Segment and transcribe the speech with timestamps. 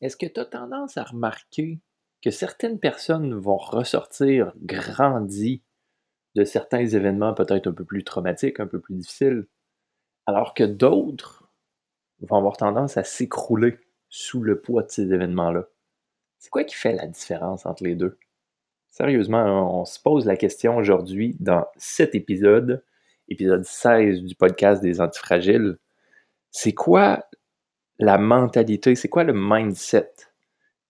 [0.00, 1.80] Est-ce que tu as tendance à remarquer
[2.22, 5.62] que certaines personnes vont ressortir grandies
[6.34, 9.46] de certains événements peut-être un peu plus traumatiques, un peu plus difficiles,
[10.26, 11.50] alors que d'autres
[12.20, 13.78] vont avoir tendance à s'écrouler
[14.08, 15.66] sous le poids de ces événements-là?
[16.38, 18.18] C'est quoi qui fait la différence entre les deux?
[18.90, 22.84] Sérieusement, on se pose la question aujourd'hui dans cet épisode,
[23.28, 25.78] épisode 16 du podcast des antifragiles.
[26.50, 27.24] C'est quoi
[27.98, 30.12] la mentalité, c'est quoi le mindset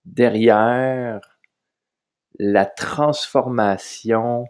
[0.05, 1.38] derrière
[2.38, 4.47] la transformation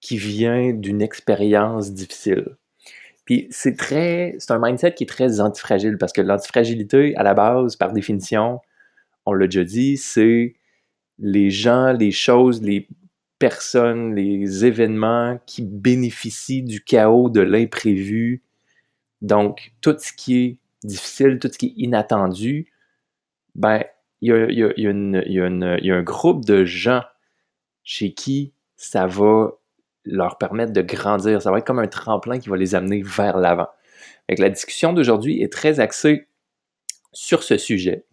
[0.00, 2.56] qui vient d'une expérience difficile?
[3.24, 7.34] Puis c'est très, c'est un mindset qui est très antifragile parce que l'antifragilité, à la
[7.34, 8.60] base, par définition,
[9.26, 10.54] on l'a déjà dit, c'est
[11.18, 12.88] les gens, les choses, les
[13.38, 18.42] personnes, les événements qui bénéficient du chaos, de l'imprévu.
[19.22, 22.72] Donc, tout ce qui est difficile, tout ce qui est inattendu,
[23.54, 23.82] ben,
[24.20, 27.02] il y a, un groupe de gens
[27.82, 29.52] chez qui ça va
[30.04, 31.42] leur permettre de grandir.
[31.42, 33.68] Ça va être comme un tremplin qui va les amener vers l'avant.
[34.28, 36.28] La discussion d'aujourd'hui est très axée
[37.12, 38.04] sur ce sujet.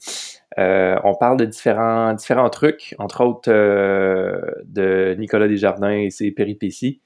[0.58, 2.16] Euh, on parle de différents,
[2.50, 7.02] trucs, entre autres euh, de Nicolas Desjardins et ses péripéties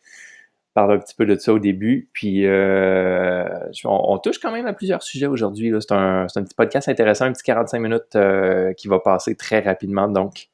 [0.74, 2.10] parle un petit peu de ça au début.
[2.14, 3.48] Puis euh,
[3.86, 5.74] on, touche quand même à plusieurs sujets aujourd'hui.
[5.80, 10.08] C'est un, petit podcast intéressant, un petit 45 minutes euh, qui va passer très rapidement.
[10.08, 10.48] Donc,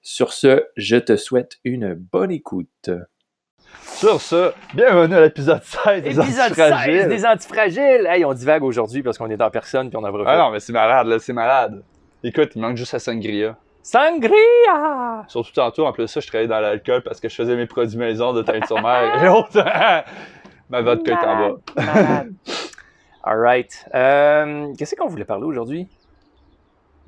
[0.00, 2.90] sur ce, je te souhaite une bonne écoute.
[3.84, 7.00] Sur ce, bienvenue à l'épisode 16 des Antifragiles.
[7.02, 8.06] 16 des Antifragiles!
[8.06, 10.24] Hey, on divague aujourd'hui parce qu'on est en personne puis on a refait.
[10.26, 11.82] Ah non, mais c'est malade, là, c'est malade.
[12.24, 13.56] Écoute, il manque juste la sangria.
[13.82, 15.24] Sangria!
[15.26, 17.98] Surtout tantôt, en plus ça, je travaillais dans l'alcool parce que je faisais mes produits
[17.98, 19.64] maison de teinte sur mer et autres.
[20.70, 21.36] Ma vodka est en
[21.76, 22.24] bas.
[23.24, 23.86] Alright.
[23.94, 25.88] Euh, Qu'est-ce qu'on voulait parler aujourd'hui?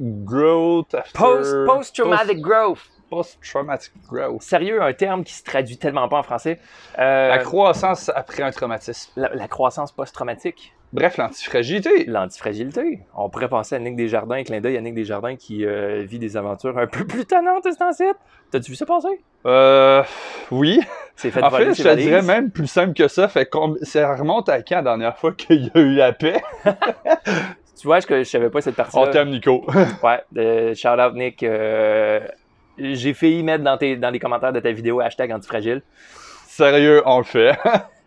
[0.00, 1.18] Growth after...
[1.66, 2.80] Post-traumatic growth.
[3.08, 4.42] Post-traumatic growth.
[4.42, 6.58] Sérieux, un terme qui se traduit tellement pas en français.
[6.98, 9.12] Euh, la croissance après un traumatisme.
[9.16, 10.73] la croissance post-traumatique.
[10.94, 12.04] Bref, l'antifragilité.
[12.06, 13.00] L'antifragilité.
[13.16, 16.36] On pourrait penser à Nick Desjardins, clin d'œil à Nick Desjardins qui euh, vit des
[16.36, 18.16] aventures un peu plus tannantes, c'est site.
[18.52, 19.20] T'as-tu vu ça passer?
[19.44, 20.04] Euh.
[20.52, 20.78] Oui.
[21.16, 23.26] C'est fait En fait, je te dirais même plus simple que ça.
[23.26, 23.50] Fait
[23.82, 26.40] ça remonte à quand la dernière fois qu'il y a eu la paix?
[26.64, 29.02] tu vois, je, je savais pas cette partie-là.
[29.02, 29.66] On t'aime, Nico.
[30.04, 30.22] ouais.
[30.36, 31.42] Euh, shout out, Nick.
[31.42, 32.20] Euh,
[32.78, 35.82] j'ai failli mettre dans, tes, dans les commentaires de ta vidéo hashtag antifragile.
[36.46, 37.58] Sérieux, on le fait.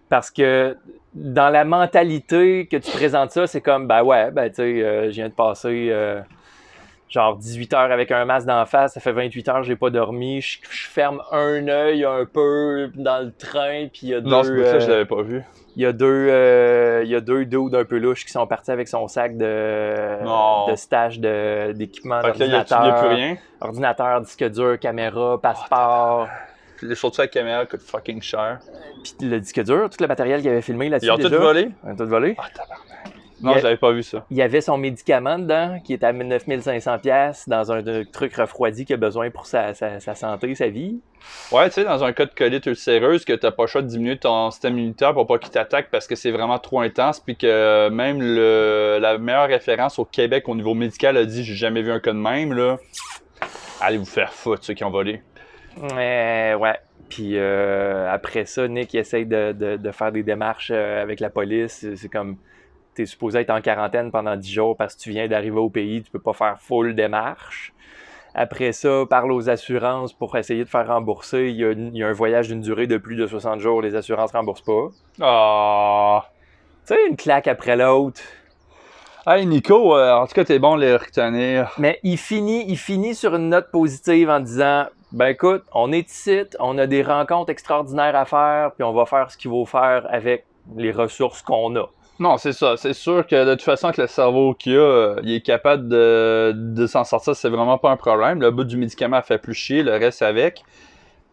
[0.09, 0.77] Parce que
[1.13, 5.05] dans la mentalité que tu présentes ça, c'est comme, ben ouais, ben tu sais, euh,
[5.05, 6.21] je viens de passer euh,
[7.09, 10.41] genre 18 heures avec un masque d'en face, ça fait 28 heures, j'ai pas dormi,
[10.41, 14.29] je, ferme un œil un peu dans le train, puis il y a deux...
[14.29, 15.43] Non, c'est ça, je l'avais pas vu.
[15.75, 18.47] Il y a deux, euh, il y a deux dos d'un peu louche qui sont
[18.47, 22.99] partis avec son sac de, de stage d'équipement d'ordinateur.
[22.99, 23.37] plus rien?
[23.61, 26.27] Ordinateur, disque dur, caméra, passeport.
[26.81, 28.59] Les chaussures à caméra coûtent fucking cher.
[29.03, 31.07] Puis le disque dur, tout le matériel qu'il avait filmé là-dessus.
[31.07, 31.69] Ils ont tout volé?
[31.83, 32.35] Ils ont tout volé.
[32.37, 32.97] Ah, tabarnak.
[33.41, 34.25] Non, je l'avais pas vu ça.
[34.31, 38.95] Il y avait son médicament dedans, qui est à 9500$ dans un, truc refroidi qu'il
[38.95, 40.99] a besoin pour sa, santé, sa vie.
[41.51, 43.87] Ouais, tu sais, dans un cas de colite ulcéreuse, que t'as pas le choix de
[43.87, 47.35] diminuer ton système immunitaire pour pas qu'il t'attaque parce que c'est vraiment trop intense, puis
[47.35, 51.81] que même le, la meilleure référence au Québec au niveau médical a dit j'ai jamais
[51.81, 52.77] vu un cas de même, là.
[53.81, 55.21] Allez vous faire foutre, ceux qui ont volé.
[55.81, 56.79] Ouais, ouais.
[57.09, 61.85] Puis euh, après ça, Nick essaye de, de, faire des démarches euh, avec la police.
[61.95, 62.37] C'est comme,
[62.95, 65.69] tu es supposé être en quarantaine pendant 10 jours parce que tu viens d'arriver au
[65.69, 67.73] pays, tu peux pas faire full démarche.
[68.35, 71.49] Après ça, parle aux assurances pour essayer de faire rembourser.
[71.49, 74.61] Il y a, un voyage d'une durée de plus de 60 jours, les assurances remboursent
[74.61, 74.89] pas.
[75.21, 76.29] Ah!
[76.85, 78.21] Tu sais, une claque après l'autre.
[79.25, 81.73] Hey Nico, euh, en tout cas, t'es bon les retenir.
[81.79, 86.09] Mais il finit, il finit sur une note positive en disant ben écoute, on est
[86.09, 89.65] ici, on a des rencontres extraordinaires à faire, puis on va faire ce qu'il faut
[89.65, 90.45] faire avec
[90.75, 91.89] les ressources qu'on a.
[92.19, 92.77] Non, c'est ça.
[92.77, 95.87] C'est sûr que de toute façon, que le cerveau qu'il a, euh, il est capable
[95.87, 98.41] de, s'en sortir, c'est vraiment pas un problème.
[98.41, 100.63] Le bout du médicament fait plus chier, le reste avec.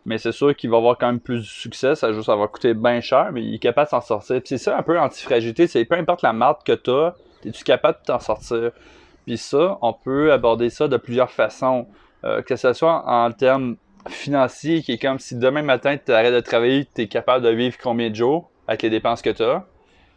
[0.04, 1.94] Mais c'est sûr qu'il va avoir quand même plus de succès.
[1.94, 4.36] Ça, ça va coûter bien cher, mais il est capable de s'en sortir.
[4.40, 5.66] Puis c'est ça un peu antifragilité.
[5.66, 7.14] C'est peu importe la marque que t'as,
[7.46, 8.70] es-tu capable de t'en sortir?
[9.26, 11.86] Puis ça, on peut aborder ça de plusieurs façons.
[12.24, 13.76] Euh, que ce soit en termes
[14.08, 17.50] financiers, qui est comme si demain matin tu arrêtes de travailler, tu es capable de
[17.50, 19.66] vivre combien de jours avec les dépenses que tu as.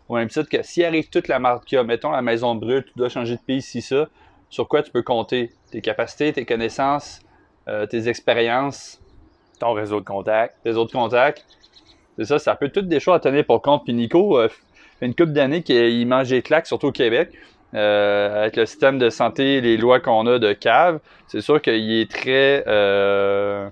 [0.07, 2.55] Au même titre que s'il arrive toute la marque qu'il y a, mettons la maison
[2.55, 4.07] brute, tu dois changer de pays, si ça,
[4.49, 5.51] sur quoi tu peux compter?
[5.71, 7.19] Tes capacités, tes connaissances,
[7.67, 9.01] euh, tes expériences,
[9.59, 10.55] ton réseau de contacts.
[10.63, 11.45] Tes autres contacts.
[12.17, 13.83] C'est ça, ça peut toutes des choses à tenir pour compte.
[13.83, 14.47] Puis Nico, euh,
[14.99, 17.31] fait une couple d'années qu'il mangeait claques, surtout au Québec.
[17.73, 21.91] Euh, avec le système de santé, les lois qu'on a de cave, c'est sûr qu'il
[21.99, 22.63] est très.
[22.67, 23.69] euh,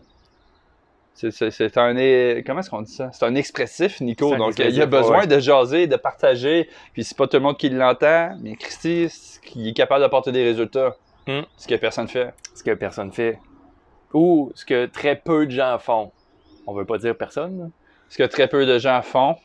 [1.13, 2.41] c'est- un.
[2.45, 3.09] Comment est-ce qu'on dit ça?
[3.13, 4.33] C'est un expressif, Nico.
[4.33, 5.27] Un Donc, expressif, il a besoin ouais.
[5.27, 6.69] de jaser, de partager.
[6.93, 9.07] Puis, c'est pas tout le monde qui l'entend, mais Christy,
[9.43, 10.95] qu'il est capable d'apporter des résultats.
[11.27, 11.41] Hmm.
[11.57, 12.33] Ce que personne fait.
[12.53, 13.39] Ce que personne fait.
[14.13, 16.11] Ou ce que très peu de gens font.
[16.67, 17.71] On veut pas dire personne.
[18.09, 19.35] Ce que très peu de gens font,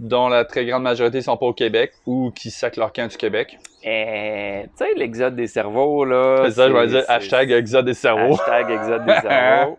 [0.00, 3.16] dont la très grande majorité sont pas au Québec ou qui sacent leur camp du
[3.16, 3.58] Québec.
[3.82, 6.42] Eh, tu sais, l'exode des cerveaux, là.
[6.46, 8.34] C'est ça, je vais dire hashtag exode des cerveaux.
[8.34, 9.78] Hashtag exode des cerveaux.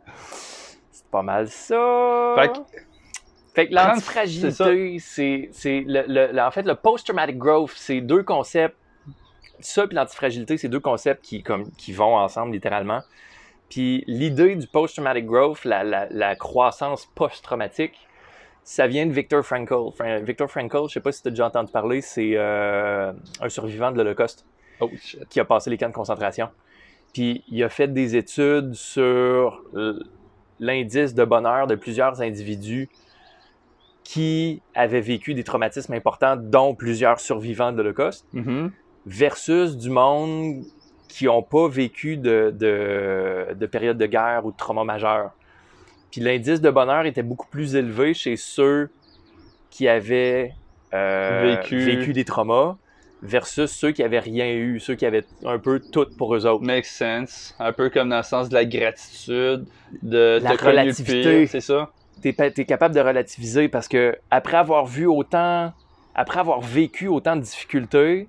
[0.92, 2.34] C'est pas mal ça.
[2.38, 2.60] Fait que-
[3.56, 8.24] Fait que l'antifragilité, c'est c'est le, le- le- en fait le post-traumatic growth, c'est deux
[8.24, 8.76] concepts.
[9.62, 13.02] Ça puis l'antifragilité, c'est deux concepts qui comme qui vont ensemble littéralement.
[13.70, 17.94] Puis l'idée du post-traumatic growth, la, la, la croissance post-traumatique,
[18.64, 19.92] ça vient de Viktor Frankl.
[19.96, 23.12] Fra- Viktor Frankl, je sais pas si tu as déjà entendu parler, c'est euh,
[23.42, 24.46] un survivant de l'Holocauste
[24.82, 24.90] Oh
[25.30, 26.50] qui a passé les camps de concentration.
[27.14, 29.62] Puis il a fait des études sur
[30.60, 32.88] l'indice de bonheur de plusieurs individus
[34.04, 38.72] qui avaient vécu des traumatismes importants, dont plusieurs survivants de l'Holocauste, Mhm.
[39.06, 40.64] versus du monde
[41.08, 45.32] qui n'ont pas vécu de, de, de période de guerre ou de trauma majeur.
[46.12, 48.90] Puis l'indice de bonheur était beaucoup plus élevé chez ceux
[49.70, 50.54] qui avaient
[50.94, 51.80] euh, Vécu.
[51.80, 52.78] vécu des traumas
[53.22, 56.64] versus ceux qui avaient rien eu, ceux qui avaient un peu tout pour eux autres.
[56.64, 57.56] Makes sense.
[57.60, 59.66] Un peu comme dans le sens de la gratitude,
[60.02, 61.46] de La relativité.
[61.46, 61.92] c'est ça?
[62.22, 65.72] T'es t'es capable de relativiser parce que après avoir vu autant,
[66.16, 68.28] après avoir vécu autant de difficultés,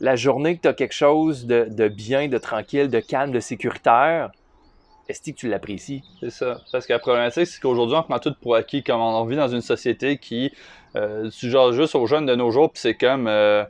[0.00, 3.40] la journée que tu as quelque chose de, de bien, de tranquille, de calme, de
[3.40, 4.30] sécuritaire,
[5.08, 6.02] est-ce que tu l'apprécies?
[6.20, 6.60] C'est ça.
[6.72, 8.82] Parce que la problématique, c'est qu'aujourd'hui, on prend tout pour acquis.
[8.82, 10.52] Comme on vit dans une société qui,
[10.96, 13.26] euh, tu genre juste aux jeunes de nos jours, puis c'est comme.
[13.28, 13.64] euh,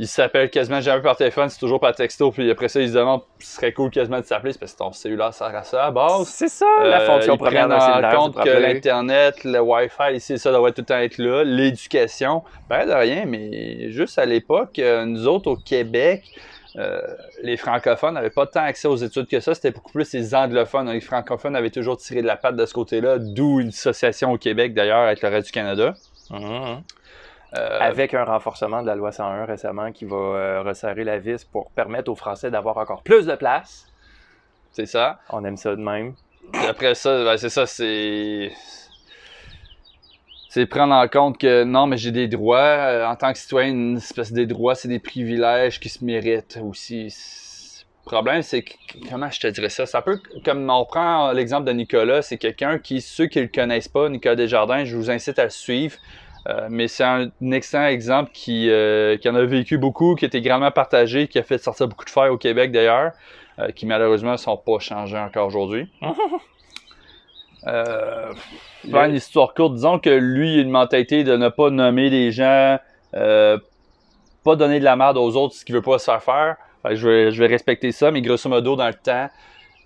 [0.00, 2.94] ils s'appellent quasiment jamais par téléphone, c'est toujours par texto, puis après ça, ils se
[2.94, 5.84] demandent ce serait cool quasiment de s'appeler, c'est parce que ton cellulaire sert à ça
[5.84, 6.26] à base.
[6.26, 8.12] C'est ça, la Euh, fonction ils première d'un cellulaire.
[8.16, 11.44] compte que l'Internet, le Wi-Fi, ici, ça doit tout le temps être là.
[11.44, 16.24] L'éducation, ben de rien, mais juste à l'époque, euh, nous autres au Québec,
[16.76, 17.00] euh,
[17.42, 19.54] les francophones n'avaient pas tant accès aux études que ça.
[19.54, 20.90] C'était beaucoup plus les anglophones.
[20.90, 24.38] Les francophones avaient toujours tiré de la patte de ce côté-là, d'où une association au
[24.38, 25.94] Québec d'ailleurs avec le reste du Canada.
[26.30, 26.82] Mhm.
[27.56, 31.44] Euh, Avec un renforcement de la loi 101 récemment qui va euh, resserrer la vis
[31.44, 33.86] pour permettre aux Français d'avoir encore plus de place.
[34.72, 35.20] C'est ça.
[35.30, 36.14] On aime ça de même.
[36.68, 38.50] Après ça, ben, c'est ça, c'est.
[40.54, 42.60] C'est prendre en compte que non, mais j'ai des droits.
[42.60, 46.60] euh, en tant que citoyen, une espèce des droits, c'est des privilèges qui se méritent
[46.62, 47.12] aussi.
[48.04, 48.64] Le problème, c'est.
[49.10, 49.84] Comment je te dirais ça?
[49.84, 52.22] C'est un peu comme on prend l'exemple de Nicolas.
[52.22, 55.50] C'est quelqu'un qui, ceux qui le connaissent pas, Nicolas Desjardins, je vous incite à le
[55.50, 55.96] suivre.
[56.48, 60.28] Euh, mais c'est un, excellent exemple qui, euh, qui en a vécu beaucoup, qui a
[60.28, 63.10] été grandement partagé, qui a fait sortir beaucoup de fer au Québec d'ailleurs,
[63.74, 65.90] qui malheureusement ne sont pas changés encore aujourd'hui.
[67.66, 68.32] Euh,
[68.90, 72.10] faire une histoire courte, disons que lui, il a une mentalité de ne pas nommer
[72.10, 72.78] les gens,
[73.14, 73.58] euh,
[74.44, 76.56] pas donner de la merde aux autres ce qu'il veut pas se faire faire.
[76.90, 79.30] Je, vais, je respecter ça, mais grosso modo, dans le temps,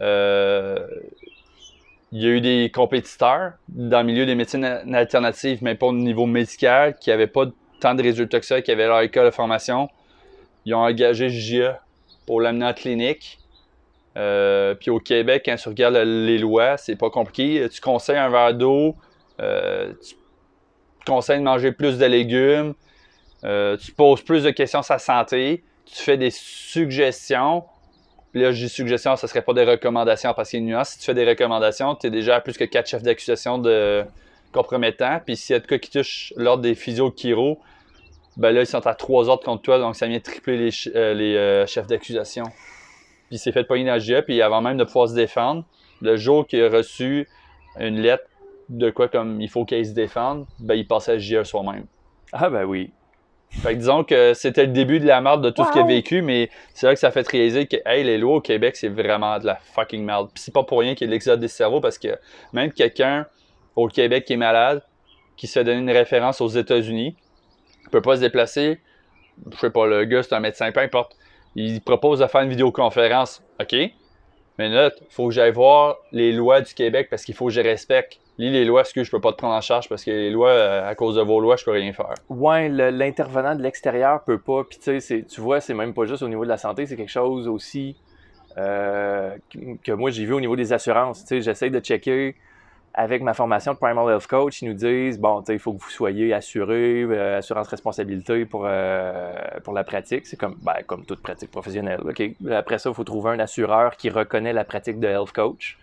[0.00, 0.78] euh,
[2.10, 5.92] il y a eu des compétiteurs dans le milieu des médecines alternatives, mais pas au
[5.92, 7.44] niveau médical, qui n'avaient pas
[7.80, 9.88] tant de résultats que ça, qui avaient leur école de formation.
[10.64, 11.80] Ils ont engagé JA
[12.26, 13.38] pour l'amener en clinique.
[14.16, 17.68] Euh, puis au Québec, quand tu regardes les lois, c'est pas compliqué.
[17.70, 18.96] Tu conseilles un verre d'eau,
[19.40, 20.14] euh, tu
[21.06, 22.74] conseilles de manger plus de légumes,
[23.44, 27.64] euh, tu poses plus de questions sur sa santé, tu fais des suggestions.
[28.32, 30.70] Puis là, je dis suggestions, ça serait pas des recommandations parce qu'il y a une
[30.70, 30.90] nuance.
[30.90, 34.04] Si tu fais des recommandations, tu es déjà à plus que quatre chefs d'accusation de
[34.52, 35.20] compromettants.
[35.24, 37.58] Puis s'il y a de cas qui touchent l'ordre des physio chiro,
[38.36, 41.66] ben là, ils sont à trois ordres contre toi, donc ça vient tripler les euh,
[41.66, 42.44] chefs d'accusation.
[43.28, 45.64] Puis il s'est fait pogner dans le GA, puis avant même de pouvoir se défendre,
[46.00, 47.28] le jour qu'il a reçu
[47.78, 48.24] une lettre
[48.68, 51.86] de quoi comme il faut qu'il se défende, ben il passait à GA soi-même.
[52.32, 52.90] Ah ben oui.
[53.50, 55.86] Fait que disons que c'était le début de la merde de tout ce qu'il a
[55.86, 58.88] vécu, mais c'est là que ça fait réaliser que hey, les lois au Québec, c'est
[58.88, 60.28] vraiment de la fucking merde.
[60.34, 62.08] Puis c'est pas pour rien qu'il y a l'exode des cerveaux, parce que
[62.52, 63.26] même quelqu'un
[63.74, 64.82] au Québec qui est malade,
[65.36, 67.16] qui se fait donner une référence aux États-Unis,
[67.90, 68.80] peut pas se déplacer.
[69.50, 71.16] Je sais pas, le gars, c'est un médecin, peu importe.
[71.60, 73.42] Il propose de faire une vidéoconférence.
[73.60, 73.74] OK?
[74.58, 77.52] Mais là, il faut que j'aille voir les lois du Québec parce qu'il faut que
[77.52, 78.20] je respecte.
[78.38, 80.30] Lis les lois, parce que je peux pas te prendre en charge parce que les
[80.30, 82.14] lois, euh, à cause de vos lois, je peux rien faire.
[82.28, 84.62] Ouais, l'intervenant de l'extérieur peut pas.
[84.62, 86.96] Puis tu sais, tu vois, c'est même pas juste au niveau de la santé, c'est
[86.96, 87.96] quelque chose aussi
[88.56, 91.22] euh, que que moi j'ai vu au niveau des assurances.
[91.22, 92.36] Tu sais, j'essaie de checker
[92.98, 95.88] avec ma formation de Primal Health Coach, ils nous disent bon, il faut que vous
[95.88, 100.26] soyez assuré, euh, assurance responsabilité pour, euh, pour la pratique.
[100.26, 102.00] C'est comme, ben, comme toute pratique professionnelle.
[102.50, 105.78] Après ça, il faut trouver un assureur qui reconnaît la pratique de health coach,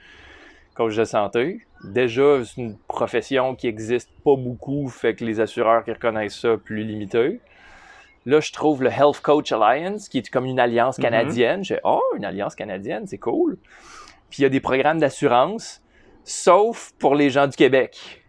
[0.76, 1.66] coach de santé.
[1.86, 6.58] Déjà, c'est une profession qui existe pas beaucoup, fait que les assureurs qui reconnaissent ça
[6.58, 7.40] plus limité.
[8.26, 11.64] Là, je trouve le Health Coach Alliance, qui est comme une alliance canadienne.
[11.64, 13.58] J'ai oh, une alliance canadienne, c'est cool.
[14.30, 15.82] Puis il y a des programmes d'assurance
[16.26, 18.22] sauf pour les gens du Québec.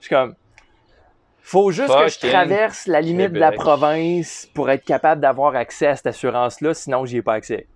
[0.00, 0.34] Je suis comme,
[1.42, 5.86] faut juste que je traverse la limite de la province pour être capable d'avoir accès
[5.86, 7.66] à cette assurance-là, sinon j'y ai pas accès.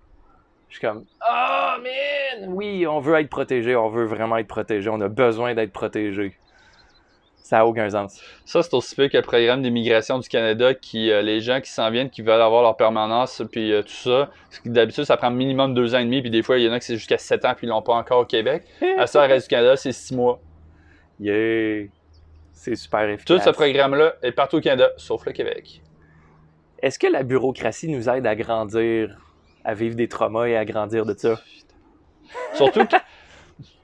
[0.69, 4.89] Je suis comme, oh man, oui, on veut être protégé, on veut vraiment être protégé,
[4.89, 6.37] on a besoin d'être protégé.
[7.45, 8.19] Ça n'a aucun sens.
[8.43, 11.69] Ça, c'est aussi peu que le programme d'immigration du Canada qui, euh, les gens qui
[11.69, 14.31] s'en viennent, qui veulent avoir leur permanence, puis euh, tout ça.
[14.65, 16.79] D'habitude, ça prend minimum deux ans et demi, puis des fois, il y en a
[16.79, 18.63] qui c'est jusqu'à sept ans, puis ils l'ont pas encore au Québec.
[18.97, 20.39] à ça, le reste du Canada, c'est six mois.
[21.19, 21.85] Yeah!
[22.51, 23.25] C'est super efficace.
[23.25, 25.83] Tout ce programme-là est partout au Canada, sauf le Québec.
[26.81, 29.19] Est-ce que la bureaucratie nous aide à grandir,
[29.63, 31.39] à vivre des traumas et à grandir de ça?
[32.55, 32.95] Surtout que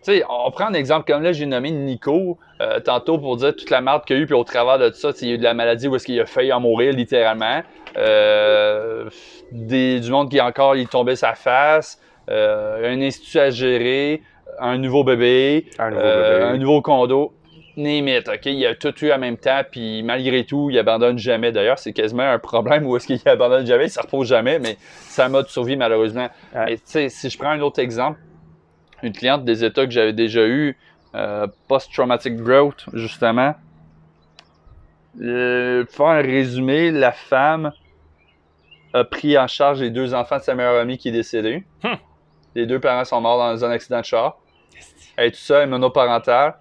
[0.03, 3.69] sais, on prend un exemple comme là, j'ai nommé Nico euh, tantôt pour dire toute
[3.69, 5.35] la merde qu'il y a eu, puis au travers de tout ça, il y a
[5.35, 7.61] eu de la maladie où est-ce qu'il a failli en mourir littéralement.
[7.97, 9.09] Euh,
[9.51, 14.21] des, du monde qui encore il tombait sa face, euh, un institut à gérer,
[14.59, 16.43] un nouveau bébé, un nouveau, bébé.
[16.43, 17.33] Un nouveau condo.
[17.77, 18.45] Name OK?
[18.45, 21.51] Il a tout eu en même temps, puis malgré tout, il abandonne jamais.
[21.53, 24.77] D'ailleurs, c'est quasiment un problème où est-ce qu'il abandonne jamais, il se repose jamais, mais
[24.81, 26.27] c'est un mode survie malheureusement.
[26.67, 28.19] tu sais, si je prends un autre exemple,
[29.03, 30.77] une cliente des états que j'avais déjà eu,
[31.15, 33.55] euh, post-traumatic growth, justement.
[35.21, 37.73] Euh, pour faire un résumé, la femme
[38.93, 41.63] a pris en charge les deux enfants de sa meilleure amie qui est décédée.
[41.83, 41.95] Hmm.
[42.55, 44.37] Les deux parents sont morts dans un accident de char.
[45.17, 46.55] Elle est tout seule, monoparentale,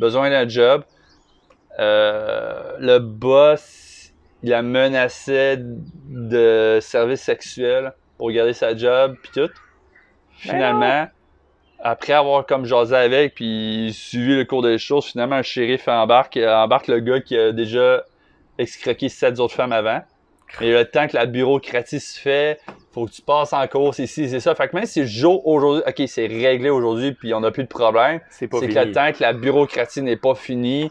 [0.00, 0.84] besoin d'un job.
[1.78, 4.12] Euh, le boss,
[4.42, 9.50] il la menaçait de services sexuels pour garder sa job, puis tout.
[9.50, 11.08] Ben Finalement,
[11.88, 16.36] après avoir comme jasé avec puis suivi le cours des choses, finalement, un shérif embarque,
[16.36, 18.04] embarque le gars qui a déjà
[18.58, 20.02] excroqué sept autres femmes avant.
[20.60, 22.60] Et le temps que la bureaucratie se fait,
[22.92, 24.54] faut que tu passes en course ici, c'est ça.
[24.56, 27.64] Fait que même si le jour aujourd'hui, ok, c'est réglé aujourd'hui puis on n'a plus
[27.64, 30.90] de problème, c'est que le temps que la bureaucratie n'est pas finie,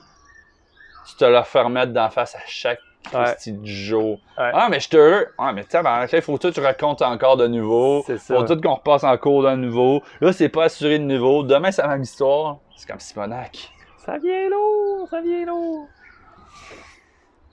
[1.10, 2.80] tu te la fais remettre d'en face à chaque
[3.14, 3.36] Ouais.
[3.64, 4.18] Joe.
[4.38, 5.28] Ah, mais je te.
[5.38, 8.04] Ah, mais tiens, ben, il faut tout tu racontes encore de nouveau.
[8.06, 8.36] C'est ça.
[8.36, 10.02] Faut tout qu'on repasse en cours de nouveau.
[10.22, 11.44] Là, c'est pas assuré de nouveau.
[11.44, 12.58] Demain, c'est la même histoire.
[12.76, 13.72] C'est comme Simonac.
[13.98, 15.88] Ça vient lourd, ça vient lourd.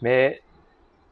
[0.03, 0.43] Mais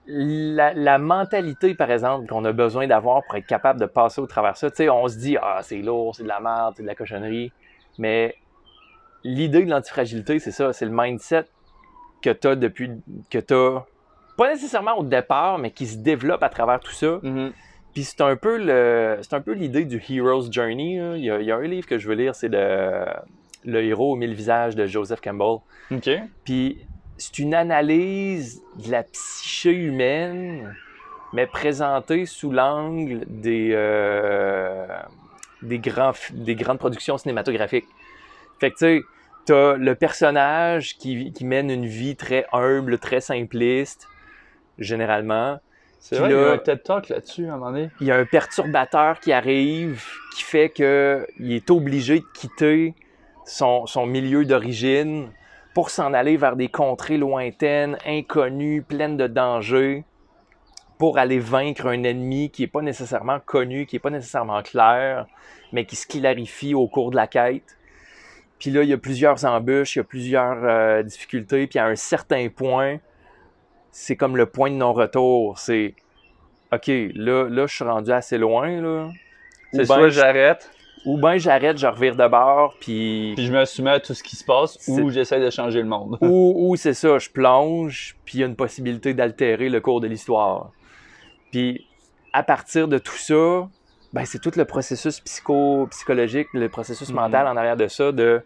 [0.07, 4.27] la, la mentalité, par exemple, qu'on a besoin d'avoir pour être capable de passer au
[4.27, 6.75] travers de ça, tu sais, on se dit, ah, c'est lourd, c'est de la merde,
[6.77, 7.53] c'est de la cochonnerie.
[7.99, 8.35] Mais
[9.23, 11.45] l'idée de l'antifragilité, c'est ça, c'est le mindset
[12.23, 12.91] que tu as depuis
[13.31, 13.87] que tu as
[14.41, 17.21] pas nécessairement au départ, mais qui se développe à travers tout ça.
[17.23, 17.53] Mm-hmm.
[17.93, 20.95] Puis c'est un peu le, c'est un peu l'idée du hero's journey.
[21.19, 23.05] Il y, a, un livre que je veux lire, c'est le,
[23.67, 25.59] le héros aux mille visages de Joseph Campbell.
[25.91, 26.09] Ok.
[26.45, 26.79] Puis
[27.19, 30.75] c'est une analyse de la psyché humaine,
[31.35, 34.87] mais présentée sous l'angle des, euh,
[35.61, 37.89] des, grands, des grandes productions cinématographiques.
[38.59, 39.03] Fait que tu sais,
[39.45, 44.09] t'as le personnage qui, qui mène une vie très humble, très simpliste,
[44.81, 45.61] généralement.
[46.01, 47.91] C'est vrai, il y a un TED Talk là-dessus à un moment donné.
[48.01, 50.03] Il y a un perturbateur qui arrive
[50.35, 52.95] qui fait qu'il est obligé de quitter
[53.45, 55.29] son, son milieu d'origine
[55.75, 60.05] pour s'en aller vers des contrées lointaines, inconnues, pleines de dangers,
[60.99, 65.27] pour aller vaincre un ennemi qui n'est pas nécessairement connu, qui n'est pas nécessairement clair,
[65.73, 67.79] mais qui se clarifie au cours de la quête.
[68.59, 71.87] Puis là, il y a plusieurs embûches, il y a plusieurs euh, difficultés, puis à
[71.87, 72.99] un certain point,
[73.93, 75.59] c'est comme le point de non-retour.
[75.59, 75.95] C'est
[76.73, 78.81] OK, là, là, je suis rendu assez loin.
[78.81, 79.09] Là.
[79.73, 80.71] C'est soit j'arrête.
[81.07, 83.33] Ou bien j'arrête, je revire de bord, puis.
[83.35, 85.89] Puis je me soumets à tout ce qui se passe, ou j'essaie de changer le
[85.89, 86.19] monde.
[86.21, 90.01] ou, ou c'est ça, je plonge, puis il y a une possibilité d'altérer le cours
[90.01, 90.73] de l'histoire.
[91.51, 91.87] Puis
[92.33, 93.69] à partir de tout ça,
[94.13, 97.15] ben, c'est tout le processus psycho psychologique, le processus mm-hmm.
[97.15, 98.13] mental en arrière de ça.
[98.13, 98.43] De,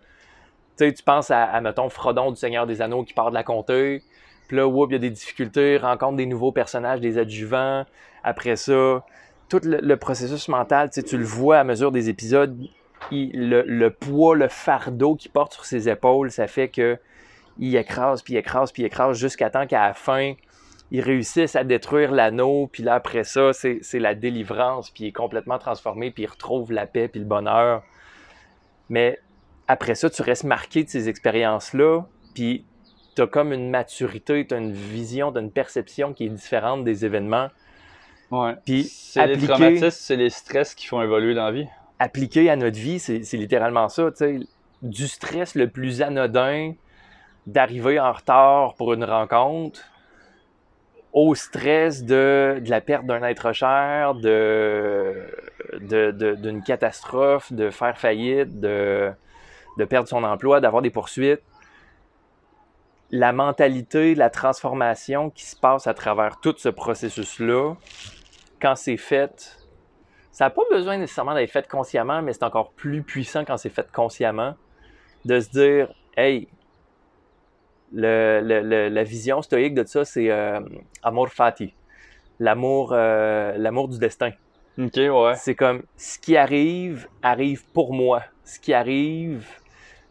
[0.78, 3.34] tu sais, tu penses à, à, mettons, Frodon du Seigneur des Anneaux qui part de
[3.34, 4.02] la comté,
[4.48, 7.84] puis là, il y a des difficultés, rencontre des nouveaux personnages, des adjuvants.
[8.22, 9.04] Après ça,
[9.48, 12.58] tout le, processus mental, tu, le vois à mesure des épisodes,
[13.10, 16.98] le, poids, le fardeau qu'il porte sur ses épaules, ça fait que
[17.58, 20.34] il écrase, puis il écrase, puis il écrase jusqu'à temps qu'à la fin,
[20.90, 25.12] il réussisse à détruire l'anneau, puis là, après ça, c'est la délivrance, puis il est
[25.12, 27.82] complètement transformé, puis il retrouve la paix, puis le bonheur.
[28.88, 29.18] Mais
[29.68, 32.02] après ça, tu restes marqué de ces expériences-là,
[32.34, 32.64] puis
[33.22, 37.04] as comme une maturité, tu as une vision, tu une perception qui est différente des
[37.04, 37.48] événements.
[38.30, 38.54] Ouais.
[38.64, 41.66] Puis C'est les appliquer- traumatismes, c'est les stress qui font évoluer dans la vie.
[41.98, 44.10] appliqué à notre vie, c'est c'est littéralement ça.
[44.82, 46.72] Du stress le plus anodin
[47.46, 49.80] d'arriver en retard pour une rencontre
[51.12, 55.14] au stress de, de la perte d'un être cher, de,
[55.80, 59.12] de- de- d'une catastrophe, de faire faillite, de,
[59.78, 61.40] de perdre son emploi, d'avoir des poursuites.
[63.10, 67.74] La mentalité, la transformation qui se passe à travers tout ce processus-là,
[68.60, 69.58] quand c'est fait,
[70.32, 73.68] ça n'a pas besoin nécessairement d'être fait consciemment, mais c'est encore plus puissant quand c'est
[73.70, 74.54] fait consciemment,
[75.24, 76.48] de se dire, hey,
[77.92, 80.60] le- le- le- la vision stoïque de ça, c'est euh,
[81.02, 81.72] amor fati,
[82.40, 84.32] l'amour, euh, l'amour du destin.
[84.76, 85.36] Ouais.
[85.36, 88.24] C'est comme ce qui arrive, arrive pour moi.
[88.42, 89.46] Ce qui arrive,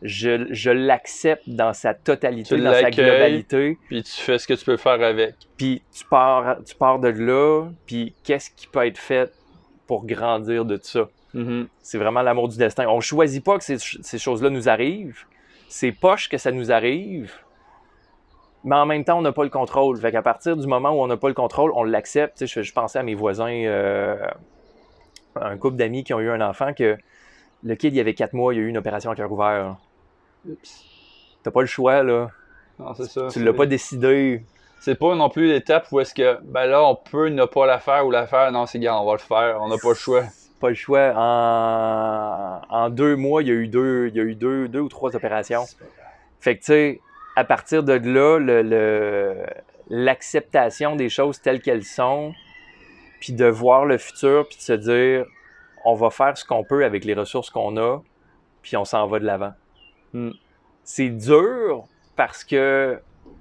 [0.04, 3.78] je, je l'accepte dans sa totalité, Tu dans sa globalité.
[3.88, 5.36] Puis tu fais ce que tu peux faire avec.
[5.58, 9.32] Puis tu pars, tu pars de là, puis qu'est-ce qui peut être fait
[9.88, 11.08] pour grandir de ça?
[11.34, 11.68] Mhm.
[11.82, 12.86] C'est vraiment l'amour du destin.
[12.88, 15.24] On choisit pas que ces, ces choses-là nous arrivent.
[15.70, 17.34] C'est poche que ça nous arrive.
[18.66, 19.98] Mais en même temps, on n'a pas le contrôle.
[19.98, 22.46] Fait qu'à partir du moment où on n'a pas le contrôle, on l'accepte.
[22.46, 24.16] Je, je pensais à mes voisins, euh,
[25.36, 26.98] un couple d'amis qui ont eu un enfant que
[27.64, 29.32] le kid, il y avait quatre mois, il y a eu une opération à cœur
[29.32, 29.78] ouvert.
[31.44, 32.30] T'as pas le choix, là.
[32.80, 33.28] Non, c'est ça.
[33.32, 34.44] Tu l'as pas décidé.
[34.80, 37.80] C'est pas non plus l'étape où est-ce que, ben là, on peut ne pas la
[37.80, 38.52] faire ou la faire.
[38.52, 39.60] Non, c'est gars, on va le faire.
[39.62, 40.24] On n'a pas le choix.
[40.60, 41.14] Pas le choix.
[41.16, 44.80] En, en deux mois, il y a eu deux, il y a eu deux, deux
[44.82, 45.64] ou trois opérations.
[46.42, 47.02] Fait que, tu sais,
[47.36, 49.46] à partir de là, le-
[49.90, 52.34] l'acceptation des choses telles qu'elles sont,
[53.22, 55.26] puis de voir le futur, puis de se dire,
[55.86, 58.00] on va faire ce qu'on peut avec les ressources qu'on a,
[58.62, 59.54] puis on s'en va de l'avant.
[60.13, 60.32] Hmm.
[60.84, 63.32] C'est dur parce que, tu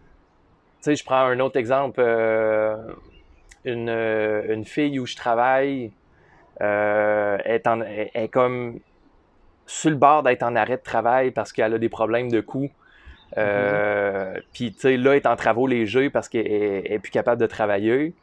[0.81, 2.01] sais, je prends un autre exemple.
[2.01, 2.77] euh,
[3.65, 5.93] une, euh, une fille où je travaille
[6.63, 8.81] euh, est, en- est- est comme
[9.67, 12.71] sur le bord d'être en arrêt de travail parce qu'elle a des problèmes de coût.
[13.39, 16.99] Euh, Puis, tu sais, là, elle est en travaux légers parce qu'elle est, elle est
[17.01, 18.15] plus capable de travailler.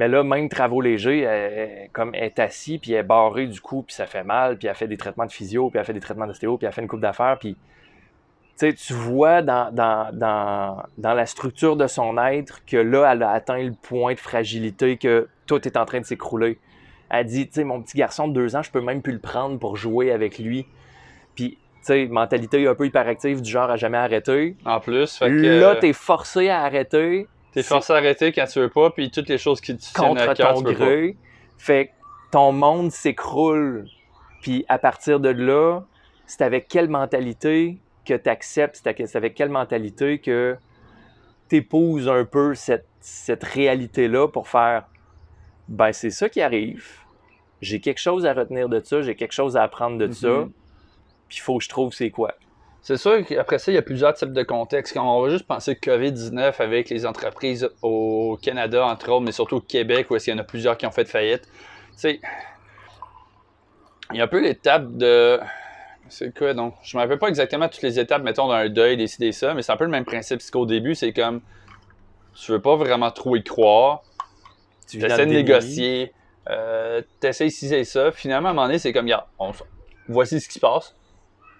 [0.00, 3.46] Mais là, même travaux légers, elle, elle- comme elle est assise, puis elle est barrée
[3.46, 5.84] du cou, puis ça fait mal, puis elle fait des traitements de physio, puis elle
[5.84, 7.54] fait des traitements d'ostéo, puis elle fait une coupe d'affaires, puis
[8.58, 13.30] tu vois dans, dans, dans, dans la structure de son être que là, elle a
[13.30, 16.58] atteint le point de fragilité que tout est en train de s'écrouler.
[17.10, 19.18] Elle dit, tu sais, mon petit garçon de deux ans, je peux même plus le
[19.18, 20.66] prendre pour jouer avec lui.
[21.34, 24.56] Puis, tu sais, mentalité un peu hyperactive du genre à jamais arrêter.
[24.64, 28.60] En plus, fait que, Là, t'es forcé à arrêter t'es forcé à arrêter quand tu
[28.60, 30.78] veux pas, puis toutes les choses qui te tiennent à contre cœur, ton tu veux
[30.78, 30.84] pas.
[30.84, 31.16] gré.
[31.58, 31.90] Fait que
[32.30, 33.86] ton monde s'écroule.
[34.42, 35.80] Puis à partir de là,
[36.26, 40.56] c'est avec quelle mentalité que tu acceptes, c'est avec- quelle mentalité que
[41.48, 44.84] tu épouses un peu cette, cette réalité-là pour faire
[45.68, 46.88] ben c'est ça qui arrive.
[47.60, 50.28] J'ai quelque chose à retenir de ça, j'ai quelque chose à apprendre de ça.
[50.28, 50.52] Mhm.
[51.28, 52.34] Puis il faut que je trouve c'est quoi.
[52.82, 54.94] C'est sûr qu'après ça, il y a plusieurs types de contextes.
[54.94, 59.56] Quand on va juste penser COVID-19 avec les entreprises au Canada, entre autres, mais surtout
[59.56, 61.42] au Québec, où est-ce qu'il y en a plusieurs qui ont fait faillite.
[61.42, 61.48] Tu
[61.96, 62.20] sais,
[64.12, 65.38] il y a un peu l'étape de.
[66.08, 66.74] C'est quoi donc?
[66.82, 69.70] Je me rappelle pas exactement toutes les étapes, mettons, d'un deuil, décider ça, mais c'est
[69.72, 70.40] un peu le même principe.
[70.50, 71.40] Qu'au début, c'est comme.
[72.34, 74.02] Tu veux pas vraiment trop y croire.
[74.88, 76.12] Tu essaies de négocier.
[76.48, 78.10] Euh, tu essaies ci et ça.
[78.10, 79.52] Finalement, à un moment donné, c'est comme, regarde, on-
[80.08, 80.96] voici ce qui se passe.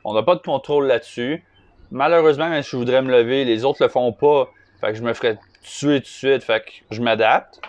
[0.05, 1.45] On n'a pas de contrôle là-dessus.
[1.91, 4.51] Malheureusement, même si je voudrais me lever, les autres le font pas.
[4.81, 6.43] Fait que je me ferais tuer tout de suite.
[6.45, 7.61] Fait que je m'adapte.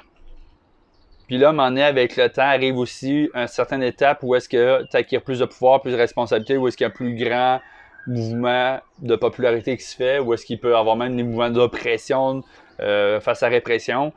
[1.27, 4.83] Puis là, moment donné, avec le temps, arrive aussi une certaine étape où est-ce que
[4.89, 7.15] tu acquiers plus de pouvoir, plus de responsabilité, où est-ce qu'il y a un plus
[7.15, 7.61] grand
[8.07, 12.43] mouvement de popularité qui se fait, où est-ce qu'il peut avoir même des mouvements d'oppression
[12.81, 14.11] euh, face à répression.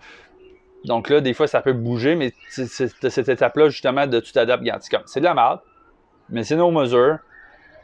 [0.87, 2.66] Donc là, des fois, ça peut bouger, mais c'est-
[3.11, 4.64] cette étape-là, justement, de tu t'adaptes.
[4.81, 5.61] C'est c'est de la merde,
[6.31, 7.18] mais c'est nos mesures.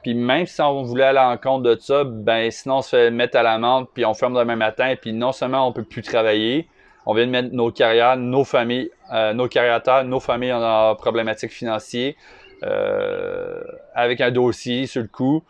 [0.02, 3.10] Puis même si on voulait aller en compte de ça, ben sinon on se fait
[3.10, 6.68] mettre à l'amende, puis on ferme demain matin, puis non seulement on peut plus travailler,
[7.06, 10.94] on vient de mettre nos carrières, nos familles, euh, nos carrières à nos familles en
[10.96, 12.14] problématiques financières,
[12.62, 13.60] euh,
[13.94, 15.42] avec un dossier sur le coup,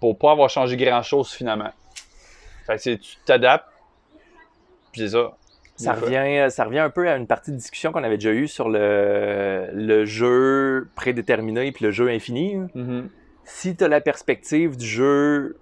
[0.00, 1.70] pour pas avoir changé grand-chose finalement.
[2.66, 3.66] Fait que c'est- tu t'adaptes,
[4.92, 5.32] puis c'est ça.
[5.76, 8.48] Ça revient, ça revient un peu à une partie de discussion qu'on avait déjà eue
[8.48, 12.56] sur le, le jeu prédéterminé puis le jeu infini.
[12.56, 12.68] hein.
[12.74, 13.08] Mhm.
[13.48, 15.56] Si tu as la perspective du jeu,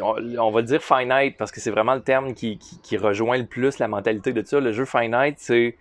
[0.00, 3.46] on, va dire finite parce que c'est vraiment le terme qui, qui- qui rejoint le
[3.46, 4.58] plus la mentalité de ça.
[4.60, 5.76] Le jeu finite, c'est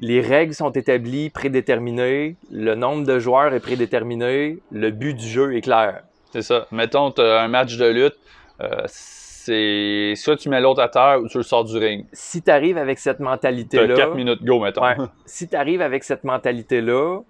[0.00, 5.54] les règles sont établies, prédéterminées, le nombre de joueurs est prédéterminé, le but du jeu
[5.56, 6.02] est clair.
[6.32, 6.66] C'est ça.
[6.72, 8.16] Mettons, tu as un match de lutte,
[8.60, 12.06] euh, c'est soit tu mets l'autre à terre ou tu le sors du ring.
[12.12, 13.94] Si tu arrives avec cette mentalité-là.
[13.94, 14.82] 4 minutes go, mettons.
[14.82, 14.96] Ouais.
[15.26, 17.20] si tu arrives avec cette mentalité-là,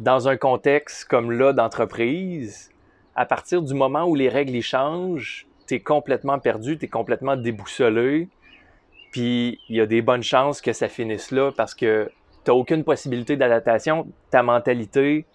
[0.00, 2.70] dans un contexte comme là d'entreprise,
[3.14, 6.88] à partir du moment où les règles y changent, tu es complètement perdu, tu es
[6.88, 8.28] complètement déboussolé.
[9.12, 12.10] Puis il y a des bonnes chances que ça finisse là parce que
[12.44, 14.06] tu aucune possibilité d'adaptation.
[14.30, 15.26] Ta mentalité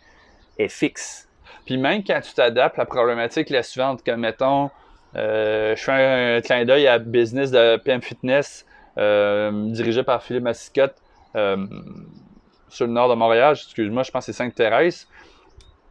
[0.58, 1.30] est fixe.
[1.66, 4.72] Puis même quand tu t'adaptes, la problématique est la suivante, que mettons,
[5.16, 8.66] euh, je fais un, clin d'œil à business de PM Fitness
[8.98, 10.96] euh, dirigé par Philippe Massicotte
[11.36, 11.68] euh,
[12.76, 15.08] sur le nord de Montréal, excuse-moi, je pense que c'est Sainte-Thérèse.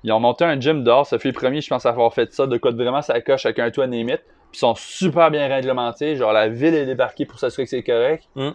[0.02, 2.32] Ils ont monté un gym dehors, ça fait le premier, je pense, à avoir fait
[2.32, 4.22] ça, de quoi de vraiment ça coche avec un toit limite.
[4.52, 7.82] Puis ils sont super bien réglementés, genre la ville est débarquée pour s'assurer que c'est
[7.82, 8.24] correct.
[8.36, 8.50] Mm.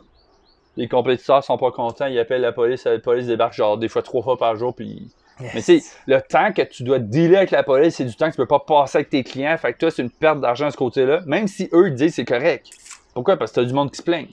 [0.78, 4.02] Les compétiteurs sont pas contents, ils appellent la police, la police débarque genre des fois
[4.04, 5.12] trois fois par jour, puis
[5.42, 8.28] mais tu sais, le temps que tu dois dealer avec la police, c'est du temps
[8.28, 9.58] que tu peux pas passer avec tes clients.
[9.58, 11.22] Fait que toi, c'est une perte d'argent de ce côté-là.
[11.26, 12.68] Même si eux disent c'est correct.
[13.14, 13.38] Pourquoi?
[13.38, 14.28] Parce que t'as du monde qui se plaint.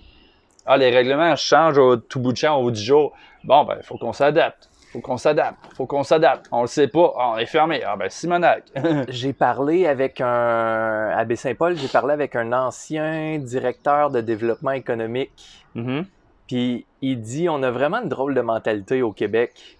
[0.66, 3.12] Ah, les règlements changent au tout bout de champ, au 10 jours.
[3.44, 4.68] Bon, ben, faut qu'on s'adapte.
[4.92, 5.58] Faut qu'on s'adapte.
[5.76, 6.46] Faut qu'on s'adapte.
[6.50, 7.12] On le sait pas.
[7.18, 7.82] Ah, on est fermé.
[7.86, 8.64] Ah, ben, Simonac.
[9.08, 15.66] J'ai parlé avec un, à Baie-Saint-Paul, j'ai parlé avec un ancien directeur de développement économique.
[15.74, 16.06] Mhm.
[16.48, 19.78] Puis il dit on a vraiment une drôle de mentalité au Québec.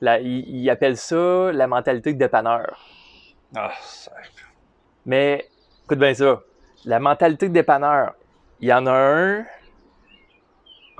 [0.00, 2.78] Là, il, il appelle ça la mentalité de dépanneur.
[3.54, 4.12] Ah, ça.
[5.06, 5.46] Mais
[5.84, 6.40] écoute bien ça.
[6.84, 8.14] La mentalité de dépanneur,
[8.60, 9.44] il y en a un,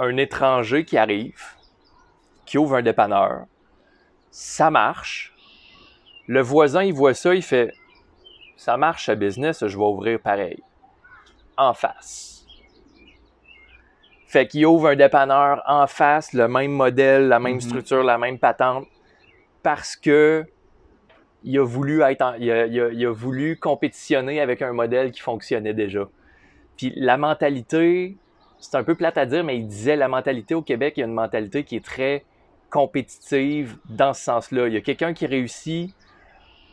[0.01, 1.43] un étranger qui arrive,
[2.47, 3.45] qui ouvre un dépanneur.
[4.31, 5.35] Ça marche.
[6.27, 7.73] Le voisin, il voit ça, il fait
[8.57, 10.63] Ça marche ce business, je vais ouvrir pareil.
[11.57, 12.45] En face.
[14.27, 17.61] Fait qu'il ouvre un dépanneur en face, le même modèle, la même Mhm.
[17.63, 18.87] structure, la même patente,
[19.63, 20.45] parce que
[21.43, 24.73] il a voulu être en- il, a, il a- il a voulu compétitionner avec un
[24.75, 26.07] modèle qui fonctionnait déjà.
[26.77, 28.19] Puis la mentalité,
[28.61, 31.03] c'est un peu plate à dire, mais il disait la mentalité au Québec, il y
[31.03, 32.25] a une mentalité qui est très
[32.71, 34.69] compétitive dans ce sens-là.
[34.69, 35.95] Il y a quelqu'un qui réussit,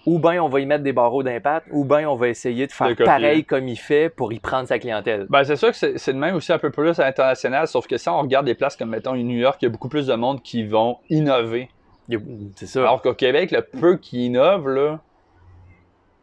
[0.06, 2.72] ou bien on va y mettre des barreaux d'impact, ou bien on va essayer de
[2.72, 5.26] faire De pareil comme il fait pour y prendre sa clientèle.
[5.30, 7.98] Ben, c'est sûr que c'est le même aussi un peu plus à l'international, sauf que
[7.98, 10.14] si on regarde des places comme, mettons, New York, il y a beaucoup plus de
[10.16, 11.70] monde qui vont innover.
[12.12, 12.16] A-
[12.56, 12.82] C'est ça.
[12.82, 15.02] Alors qu'au Québec, le peu qui innove, là,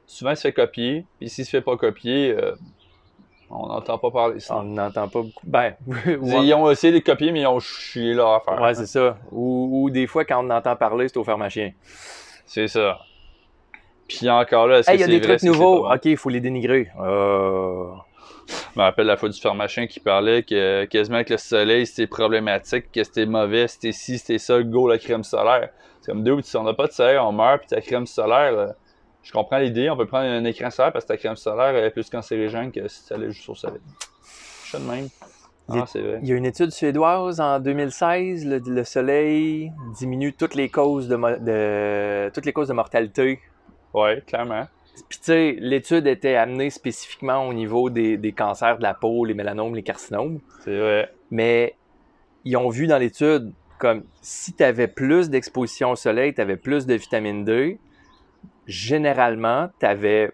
[0.07, 1.05] souvent il se fait copier.
[1.18, 2.55] Puis s'il se fait pas copier, euh,
[3.50, 4.37] on n'entend pas parler.
[4.37, 4.62] on sinon.
[4.64, 5.46] n'entend pas beaucoup.
[5.46, 5.74] Ben,
[6.07, 8.61] Ils ont essayé de copier, mais ils ont chié leur affaire.
[8.61, 9.16] ouais, c'est ça.
[9.30, 11.72] Ou, ou des fois, quand on entend parler, c'est au pharmacien.
[12.46, 12.98] c'est ça.
[14.09, 15.90] Puis encore là, est-ce Hey, il y a c'est des vrai, trucs c'est c'est nouveaux?
[15.90, 16.88] OK, il faut les dénigrer.
[17.00, 17.87] Euh...
[18.46, 22.07] Je me rappelle la fois du pharmacien qui parlait que quasiment que le soleil c'était
[22.07, 25.70] problématique, que c'était mauvais, c'était ci, c'était ça, go la crème solaire.
[26.02, 28.52] C'est comme deux, si on n'a pas de soleil, on meurt, puis ta crème solaire,
[28.52, 28.74] là,
[29.24, 31.90] je comprends l'idée, on peut prendre un écran solaire parce que ta crème solaire est
[31.90, 33.80] plus cancérigène que si tu allais juste au soleil.
[34.64, 35.08] Je suis de même.
[35.70, 36.20] Il- Ah, c'est vrai.
[36.22, 41.08] Il y a une étude suédoise en 2016, le, le soleil diminue toutes les causes
[41.08, 43.40] de, de- toutes les causes de mortalité.
[43.94, 44.66] Ouais, clairement.
[45.08, 49.24] Puis tu sais, l'étude était amenée spécifiquement au niveau des, des cancers de la peau,
[49.24, 50.38] les mélanomes, les carcinomes.
[50.64, 51.10] C'est vrai.
[51.30, 51.74] Mais
[52.44, 56.56] ils ont vu dans l'étude comme si tu avais plus d'exposition au soleil, tu avais
[56.56, 57.78] plus de vitamine D,
[58.66, 60.33] généralement, tu avais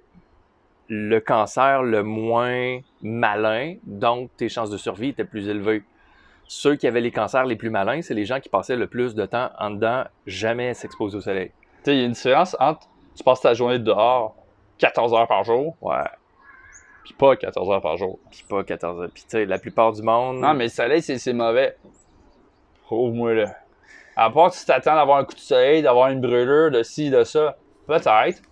[0.89, 5.83] le cancer le moins malin, donc tes chances de survie étaient plus élevées.
[6.49, 9.15] Ceux qui avaient les cancers les plus malins, c'est les gens qui passaient le plus
[9.15, 11.53] de temps en dedans, jamais s'exposer au soleil.
[11.79, 14.35] Tu sais, il y a une différence entre tu passes ta journée dehors
[14.79, 15.95] 14 heures par jour, Ouais,
[17.05, 18.19] puis pas 14 heures par jour.
[18.31, 19.11] puis pas 14 heures.
[19.15, 20.39] Puis tu sais, la plupart du monde...
[20.41, 21.77] Non, mais le soleil, c'est mauvais.
[22.85, 23.55] Prouve-moi là.
[24.17, 27.11] À part si tu t'attends d'avoir un coup de soleil, d'avoir une brûlure, de ci,
[27.11, 27.57] de ça,
[27.99, 28.43] peut-être.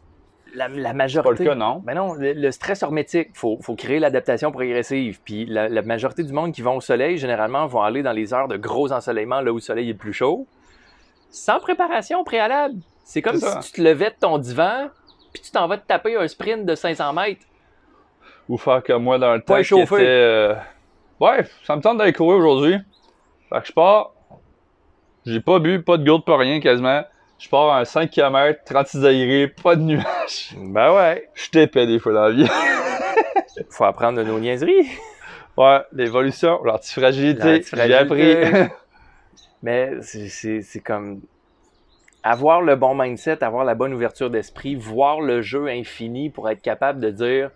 [0.55, 1.45] la, la C'est pas majorité...
[1.45, 1.83] le cas, non.
[1.85, 5.21] Ben non, le, le stress hormétique, faut, faut créer l'adaptation progressive.
[5.25, 8.35] Puis la, la majorité du monde qui vont au soleil, généralement, vont aller dans les
[8.35, 10.47] heures de gros ensoleillement, là où le soleil est plus chaud,
[11.31, 12.75] sans préparation préalable.
[13.05, 13.63] C'est comme ça.
[13.63, 14.89] si tu te levais de ton divan,
[15.33, 17.47] puis tu t'en vas te taper un sprint de 500 mètres.
[18.49, 19.95] Ou faire comme moi dans le Pas temps était...
[20.07, 20.55] euh,
[21.21, 22.77] Ouais, ça me tente d'aller courir aujourd'hui.
[23.51, 24.13] Fait que je pars...
[25.27, 27.03] J'ai pas bu, pas de gourde, pas rien quasiment.
[27.39, 30.55] Je pars à un 5 km, 36 degrés, pas de nuages.
[30.57, 31.29] Ben ouais.
[31.35, 32.49] Je t'épais des fois dans la vie.
[33.71, 34.89] Faut apprendre de nos niaiseries.
[35.57, 38.37] Ouais, l'évolution, l'antifragilité, j'ai appris.
[39.63, 41.21] Mais c'est- comme
[42.23, 46.63] avoir le bon mindset, avoir la bonne ouverture d'esprit, voir le jeu infini pour être
[46.63, 47.51] capable de dire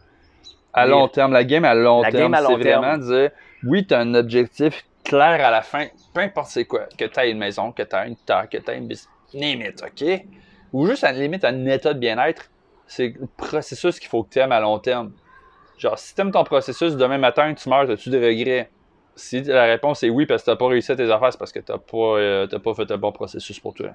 [0.73, 3.31] à long terme, la game à long La terme, game à long c'est vraiment dire,
[3.65, 7.21] oui, tu as un objectif clair à la fin, peu importe c'est quoi, que tu
[7.29, 10.25] une maison, que tu une terre, que tu une business, it, OK?
[10.73, 12.51] Ou juste à la limite un état de bien-être,
[12.87, 15.13] c'est le processus qu'il faut que tu aimes à long terme.
[15.79, 18.71] Genre, si tu aimes ton processus, demain matin, tu meurs, as-tu des regrets?
[19.15, 21.53] Si la réponse est oui parce que tu pas réussi à tes affaires, c'est parce
[21.53, 23.91] que tu n'as pas, euh, t'as pas fait un bon processus pour toi.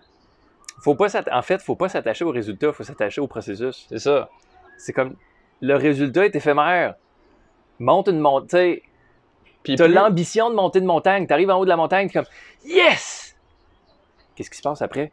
[0.83, 3.87] Faut pas en fait, faut pas s'attacher au résultat, faut s'attacher au processus.
[3.89, 4.29] C'est ça.
[4.77, 5.15] C'est comme
[5.61, 6.95] le résultat est éphémère.
[7.79, 8.83] Monte une montée.
[9.63, 11.25] Puis Tu as plus- l'ambition de monter une montagne.
[11.25, 12.31] Tu arrives en haut de la montagne, tu es comme
[12.63, 13.35] Yes!
[14.35, 15.11] Qu'est-ce qui se passe après?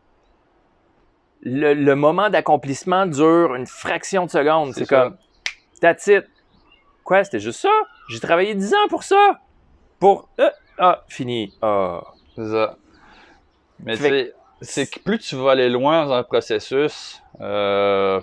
[1.44, 4.72] Le, le moment d'accomplissement dure une fraction de seconde.
[4.74, 5.16] C'est comme
[5.80, 6.24] That's it.
[7.04, 7.72] Quoi, c'était juste ça?
[8.08, 9.40] J'ai travaillé 10 ans pour ça?
[9.98, 10.28] Pour.
[10.40, 11.52] euh, ah, fini.
[11.60, 12.02] Ah.
[12.34, 12.76] C'est ça.
[13.80, 18.20] Mais tu Fait sais, c'est que plus tu vas aller loin dans un processus, euh,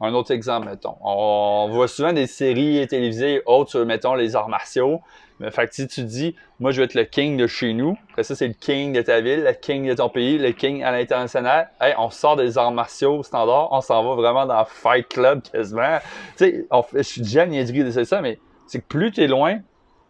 [0.00, 0.96] un autre exemple, mettons.
[1.00, 5.00] On voit souvent des séries télévisées autres mettons, les arts martiaux.
[5.42, 7.98] Mais fait que si tu dis, moi, je vais être le king de chez nous,
[8.10, 10.82] après ça, c'est le king de ta ville, le king de ton pays, le king
[10.84, 11.68] à l'international.
[11.80, 15.98] Hey, on sort des arts martiaux standards, on s'en va vraiment dans Fight Club quasiment.
[16.38, 19.26] Tu sais, je suis déjà niaiserie de c'est ça, mais c'est que plus tu es
[19.26, 19.58] loin,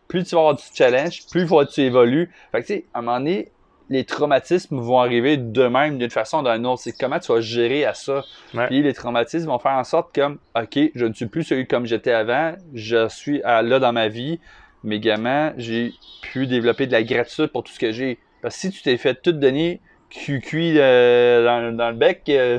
[0.07, 2.31] plus tu vas avoir du challenge, plus il faut que tu évolues.
[2.53, 3.51] Fait que, tu sais, à un moment donné,
[3.89, 6.83] les traumatismes vont arriver d'eux-mêmes d'une façon ou d'une autre.
[6.83, 8.23] C'est comment tu vas gérer à ça.
[8.55, 8.67] Ouais.
[8.67, 11.85] Puis les traumatismes vont faire en sorte comme, OK, je ne suis plus celui comme
[11.85, 14.41] j'étais avant, je suis à- là dans ma vie,
[14.85, 15.93] mais également, j'ai
[16.23, 18.19] pu développer de la gratitude pour tout ce que j'ai.
[18.41, 22.59] Parce que si tu t'es fait tout donner cuit euh, dans, dans le bec, euh,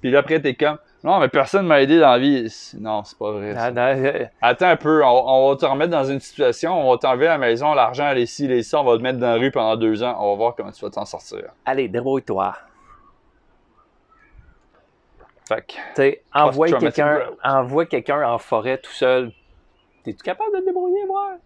[0.00, 2.46] puis là après, t'es comme, non, mais personne m'a aidé dans la vie.
[2.78, 3.54] Non, c'est pas vrai.
[3.72, 6.98] non, euh, Attends un peu, on, on va te remettre dans une situation, on va
[6.98, 9.36] t'enlever à la maison, l'argent, les ci, les ça, on va te mettre dans la
[9.36, 11.38] rue pendant deux ans, on va voir comment tu vas t'en sortir.
[11.64, 12.54] allez, débrouille-toi.
[15.50, 19.32] Fait que, envoie quelqu'un envoie quelqu'un en forêt tout seul.
[20.04, 21.38] T'es-tu capable de te débrouiller, moi?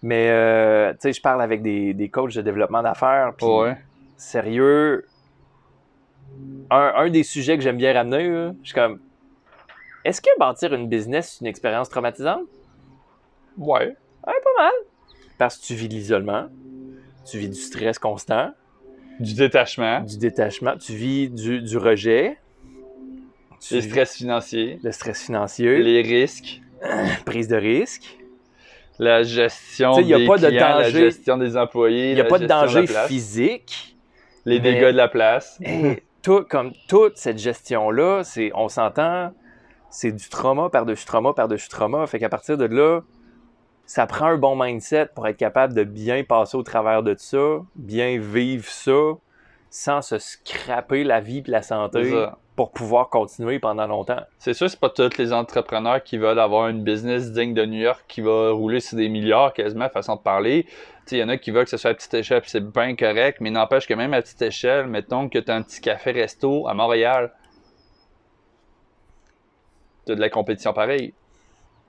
[0.00, 3.34] Mais, euh, tu sais, je parle avec des, des coachs de développement d'affaires.
[3.42, 3.76] ouais.
[4.16, 5.06] Sérieux,
[6.70, 8.98] un, un des sujets que j'aime bien ramener, là, je suis comme,
[10.04, 12.48] est-ce que bâtir une business, c'est une expérience traumatisante?
[13.58, 13.94] Ouais.
[14.26, 14.72] Ouais, pas mal.
[15.36, 16.46] Parce que tu vis de l'isolement,
[17.30, 18.52] tu vis du stress constant,
[19.20, 22.38] Du détachement, du détachement, tu vis du, du rejet,
[23.60, 26.60] tu les vis- stress financiers, le stress financier, les risques,
[27.26, 28.16] prise de risque.
[29.00, 30.98] la gestion Tu sais, y a des pas de clients, la danger.
[31.04, 33.96] gestion des employés, Il n'y a pas de danger physique.
[34.44, 35.58] les mais- dégâts de la place.
[35.64, 39.32] Et tout, comme toute cette gestion-là, c'est, on s'entend,
[39.90, 42.06] c'est du trauma par-dessus trauma par-dessus trauma.
[42.06, 43.00] Fait qu'à partir de là,
[43.88, 47.62] ça prend un bon mindset pour être capable de bien passer au travers de ça,
[47.74, 49.16] bien vivre ça,
[49.70, 54.20] sans se scraper la vie et la santé pour pouvoir continuer pendant longtemps.
[54.38, 57.80] C'est sûr, c'est pas tous les entrepreneurs qui veulent avoir une business digne de New
[57.80, 60.66] York qui va rouler sur des milliards quasiment, façon de parler.
[61.10, 63.38] Il y en a qui veulent que ce soit à petite échelle, c'est bien correct,
[63.40, 66.74] mais n'empêche que même à petite échelle, mettons que tu as un petit café-resto à
[66.74, 67.32] Montréal,
[70.04, 71.14] tu as de la compétition pareille,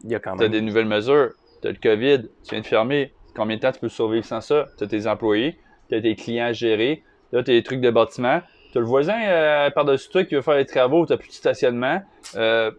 [0.06, 0.52] Il y a quand tu as même.
[0.54, 3.80] des nouvelles mesures, tu as le COVID, tu viens de fermer, combien de temps tu
[3.80, 4.66] peux survivre sans ça?
[4.78, 5.58] Tu as tes employés,
[5.90, 8.42] tu as tes clients à gérer, là, tu as des trucs de bâtiment,
[8.72, 11.34] tu as le voisin euh, par-dessus toi qui veut faire les travaux, tu plus de
[11.34, 12.02] stationnement.
[12.36, 12.72] Euh,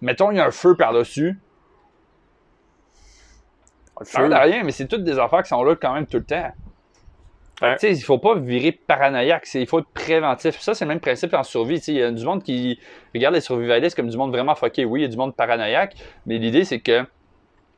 [0.00, 1.38] mettons, il y a un feu par-dessus.
[4.00, 4.32] Le Ça feu.
[4.32, 6.52] à rien, mais c'est toutes des affaires qui sont là quand même tout le temps.
[7.60, 7.76] Ouais.
[7.76, 10.58] Tu sais, il faut pas virer paranoïaque, il faut être préventif.
[10.60, 11.76] Ça, c'est le même principe en survie.
[11.88, 12.80] Il y a du monde qui
[13.14, 14.86] regarde les survivalistes comme du monde vraiment fucké.
[14.86, 17.04] Oui, il y a du monde paranoïaque, mais l'idée, c'est que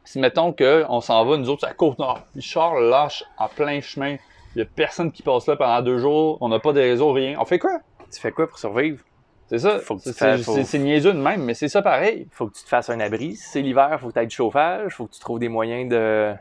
[0.05, 4.17] si mettons qu'on s'en va, nous autres, à la Côte-Nord, Richard lâche en plein chemin,
[4.55, 7.13] il y a personne qui passe là pendant deux jours, on n'a pas de réseau,
[7.13, 7.37] rien.
[7.41, 7.79] On fait quoi?
[8.13, 9.03] Tu fais quoi pour survivre?
[9.49, 9.79] C'est ça.
[9.79, 12.27] Faut que tu C'est- faut- c'est- c'est niaiseux de même, mais c'est ça pareil.
[12.33, 13.37] faut que tu te fasses un abri.
[13.37, 15.89] Si c'est l'hiver, faut que tu aies du chauffage, faut que tu trouves des moyens
[15.91, 16.33] de,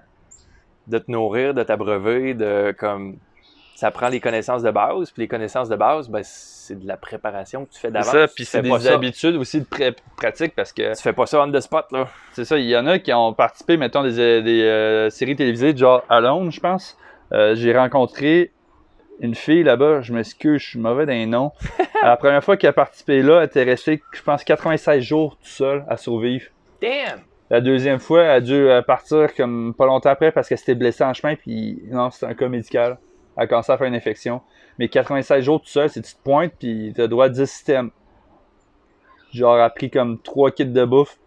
[0.88, 3.18] de te nourrir, de t'abreuver, de comme
[3.82, 6.98] ça prend les connaissances de base, puis les connaissances de base, ben, c'est de la
[6.98, 8.12] préparation que tu fais C'est d'avance.
[8.12, 11.14] ça, Tu puis c'est des ça- habitudes aussi de pré- pratique parce que Tu fais
[11.14, 12.08] pas ça on the spot là.
[12.34, 15.76] C'est ça, il y en a qui ont participé, mettons, des, des euh, séries télévisées,
[15.76, 16.96] genre Alone, je pense.
[17.34, 18.52] Euh, J'ai rencontré
[19.20, 21.52] une fille là-bas, je m'excuse, je suis mauvais les noms.
[22.04, 25.50] la première fois qu'elle a participé là, elle était restée, je pense, 96 jours tout
[25.50, 26.46] seul à survivre.
[26.82, 27.22] Damn!
[27.50, 30.76] La deuxième fois, elle a dû euh, partir comme pas longtemps après parce qu'elle s'était
[30.76, 32.98] blessée en chemin, puis non, c'était un cas médical.
[33.38, 34.42] À faire une infection.
[34.78, 37.92] Mais 96 jours tout seul, c'est tu te pointes, puis t'as droit à 10 systèmes.
[39.32, 41.18] Genre, a pris comme 3 kits de bouffe,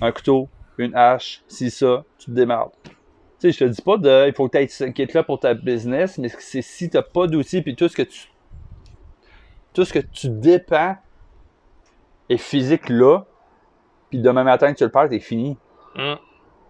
[0.00, 2.70] un couteau, une hache, si ça, tu te démarres.
[2.84, 2.92] Tu
[3.38, 5.54] sais, je te dis pas de, il faut que tu aies ce kit-là pour ta
[5.54, 8.28] business, mais c'est si t'as pas d'outils, puis tout ce que tu.
[9.72, 10.96] Tout ce que tu dépends
[12.28, 13.24] est physique là,
[14.10, 15.56] puis demain matin que tu le perds, t'es fini.
[15.94, 16.14] Mm.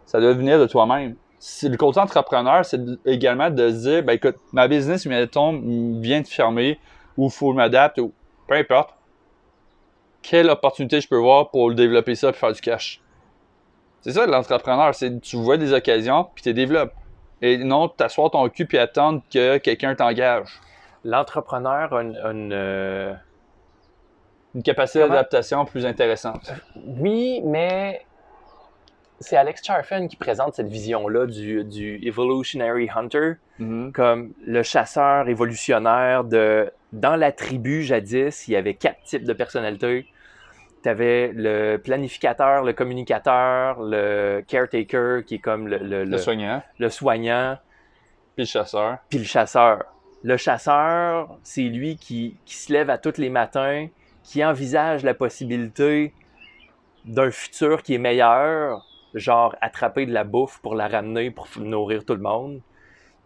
[0.04, 1.16] Ça doit venir de toi-même.
[1.62, 5.60] Le côté entrepreneur, c'est également de se dire, ben écoute, ma business, mettons,
[6.00, 6.80] vient de fermer,
[7.16, 8.12] ou il faut que je m'adapte, ou
[8.46, 8.94] peu importe.
[10.22, 13.00] Quelle opportunité je peux voir pour développer ça et faire du cash?
[14.00, 16.92] C'est ça l'entrepreneur, c'est tu vois des occasions puis tu les développes.
[17.40, 20.48] Et non t'asseoir ton cul puis attendre que quelqu'un t'engage.
[21.04, 23.14] L'entrepreneur a une, euh,
[24.54, 26.52] Une capacité d'adaptation plus intéressante.
[26.76, 28.04] Oui, mais
[29.20, 33.90] c'est Alex Charfen qui présente cette vision-là du, du Evolutionary Hunter Mhm.
[33.92, 36.70] comme le chasseur évolutionnaire de...
[36.92, 40.06] Dans la tribu, jadis, il y avait quatre types de personnalités.
[40.84, 46.18] Tu avais le planificateur, le communicateur, le caretaker, qui est comme le, le- Le le-
[46.18, 47.58] soignant, le soignant,
[48.36, 48.98] puis le chasseur.
[49.10, 49.84] puis le chasseur.
[50.22, 53.88] Le chasseur, c'est lui qui, qui se lève à tous les matins,
[54.22, 56.12] qui envisage la possibilité
[57.04, 62.04] d'un futur qui est meilleur, genre attraper de la bouffe pour la ramener pour nourrir
[62.04, 62.60] tout le monde.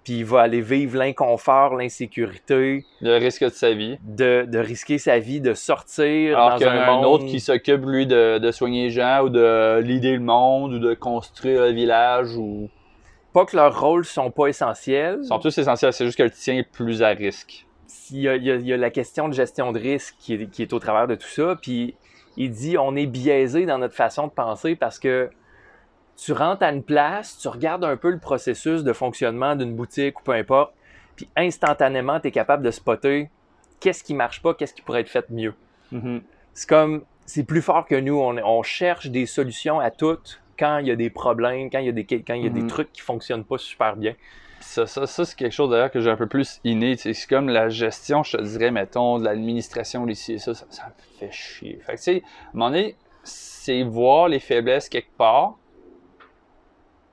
[0.05, 3.99] Puis il va aller vivre l'inconfort, l'insécurité, Le risque de sa vie.
[4.03, 7.05] de, de risquer sa vie, de sortir Alors qu'il y a un monde.
[7.07, 10.79] autre qui s'occupe, lui, de, de soigner les gens ou de leader le monde ou
[10.81, 12.68] de construire un village ou.
[13.33, 15.21] Pas que leurs rôles sont pas essentiels.
[15.23, 17.64] Ils sont tous essentiels, c'est juste que le tien est plus à risque.
[18.11, 20.16] il y, a, il y a- il y a la question de gestion de risque
[20.18, 21.57] qui est, qui est au travers de tout ça.
[21.62, 21.95] Puis
[22.37, 25.31] il dit on est biaisé dans notre façon de penser parce que
[26.16, 30.20] tu rentres à une place, tu regardes un peu le processus de fonctionnement d'une boutique
[30.20, 30.72] ou peu importe,
[31.16, 33.31] puis instantanément, tu es capable de spotter
[33.81, 35.55] qu'est-ce qui marche pas, qu'est-ce qui pourrait être fait mieux.
[36.55, 38.18] C'est comme, c'est plus fort que nous.
[38.18, 41.87] On, on cherche des solutions à toutes quand il y a des problèmes, quand il
[41.87, 42.66] y a des, quand il y a des Mhm.
[42.68, 44.14] trucs qui fonctionnent pas super bien.
[44.61, 46.96] Ça, ça, ça c'est quelque chose d'ailleurs que j'ai un peu plus inné.
[46.96, 50.38] C'est comme la gestion, je te dirais, mettons, de l'administration ici.
[50.38, 51.81] Ça, ça, ça me fait chier.
[51.85, 52.94] Fait que, tu sais, à un moment donné,
[53.25, 55.55] c'est voir les faiblesses quelque part,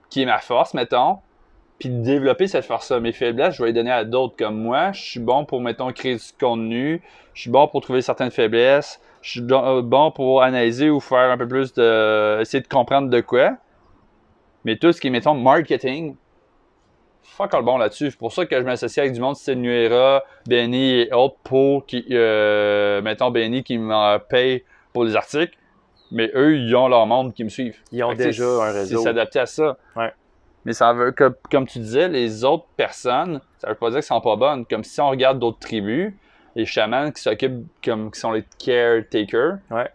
[0.10, 1.20] qui est ma force, mettons,
[1.80, 3.00] puis de développer cette force-là.
[3.00, 4.92] Mes faiblesses, je vais les donner à d'autres comme moi.
[4.92, 7.02] Je suis bon pour, mettons, créer du contenu.
[7.34, 9.00] Je suis bon pour trouver certaines faiblesses.
[9.22, 12.42] Je suis euh, bon pour analyser ou faire un peu plus de.
[12.42, 13.58] essayer de comprendre de quoi.
[14.66, 16.16] Mais tout ce qui est, mettons, marketing,
[17.22, 18.12] fuck all bon là-dessus.
[18.12, 21.86] C'est pour ça que je m'associe avec du monde style Nuera, Benny et autres pour
[21.86, 25.58] qui, euh, mettons, Benny qui me paye pour les articles.
[26.12, 27.78] Mais eux, ils ont leur monde qui me suivent.
[27.92, 28.98] Ils ont Fait déjà un réseau.
[28.98, 29.78] C'est s'adapter à ça.
[29.96, 30.12] Ouais.
[30.66, 34.04] Mais ça veut que, comme tu disais, les autres personnes, ça veut pas dire qu'elles
[34.04, 34.66] sont pas bonnes.
[34.66, 36.14] Comme si on regarde d'autres tribus,
[36.56, 39.90] les chamans qui s'occupent, comme qui sont les caretakers, Ouais.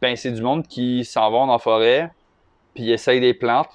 [0.00, 2.10] ben c'est du monde qui s'en vont dans la forêt,
[2.74, 3.70] puis ils essayent des plantes,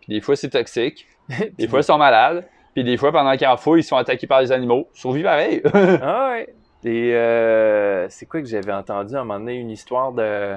[0.00, 1.06] puis des fois c'est toxique,
[1.58, 4.26] des fois ils sont malades, puis des fois pendant qu'ils en fouillent, ils sont attaqués
[4.26, 4.88] par les animaux.
[4.94, 5.62] Survie pareil.
[5.74, 6.54] Ah ouais.
[6.82, 10.56] Et euh, c'est quoi que j'avais entendu à un moment donné une histoire de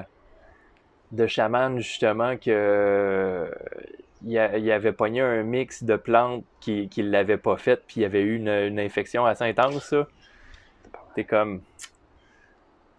[1.14, 3.50] de chaman justement que euh,
[4.26, 8.06] il, avait pogné un mix de plantes qui qu'il l'avait pas fait puis il y
[8.06, 10.06] avait eu une, une infection assez intense ça.
[11.14, 11.60] T'es comme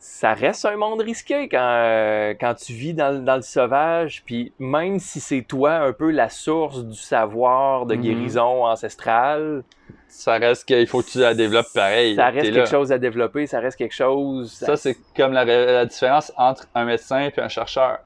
[0.08, 4.22] ça reste un monde risqué quand, euh, quand tu vis dans, le- dans le sauvage,
[4.24, 8.02] puis même si c'est toi un peu la source du savoir de Mhm.
[8.02, 9.64] guérison ancestrale,
[10.08, 12.16] ça reste qu'il faut que tu la développes pareil.
[12.16, 12.66] ça reste quelque là.
[12.66, 14.54] chose à développer, ça reste quelque chose.
[14.54, 17.98] Ça, c'est comme la, la différence entre un médecin et un chercheur.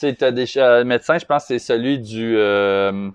[0.00, 2.36] Tu sais, t'as des euh, médecins, je pense que c'est celui du.
[2.38, 3.10] Euh,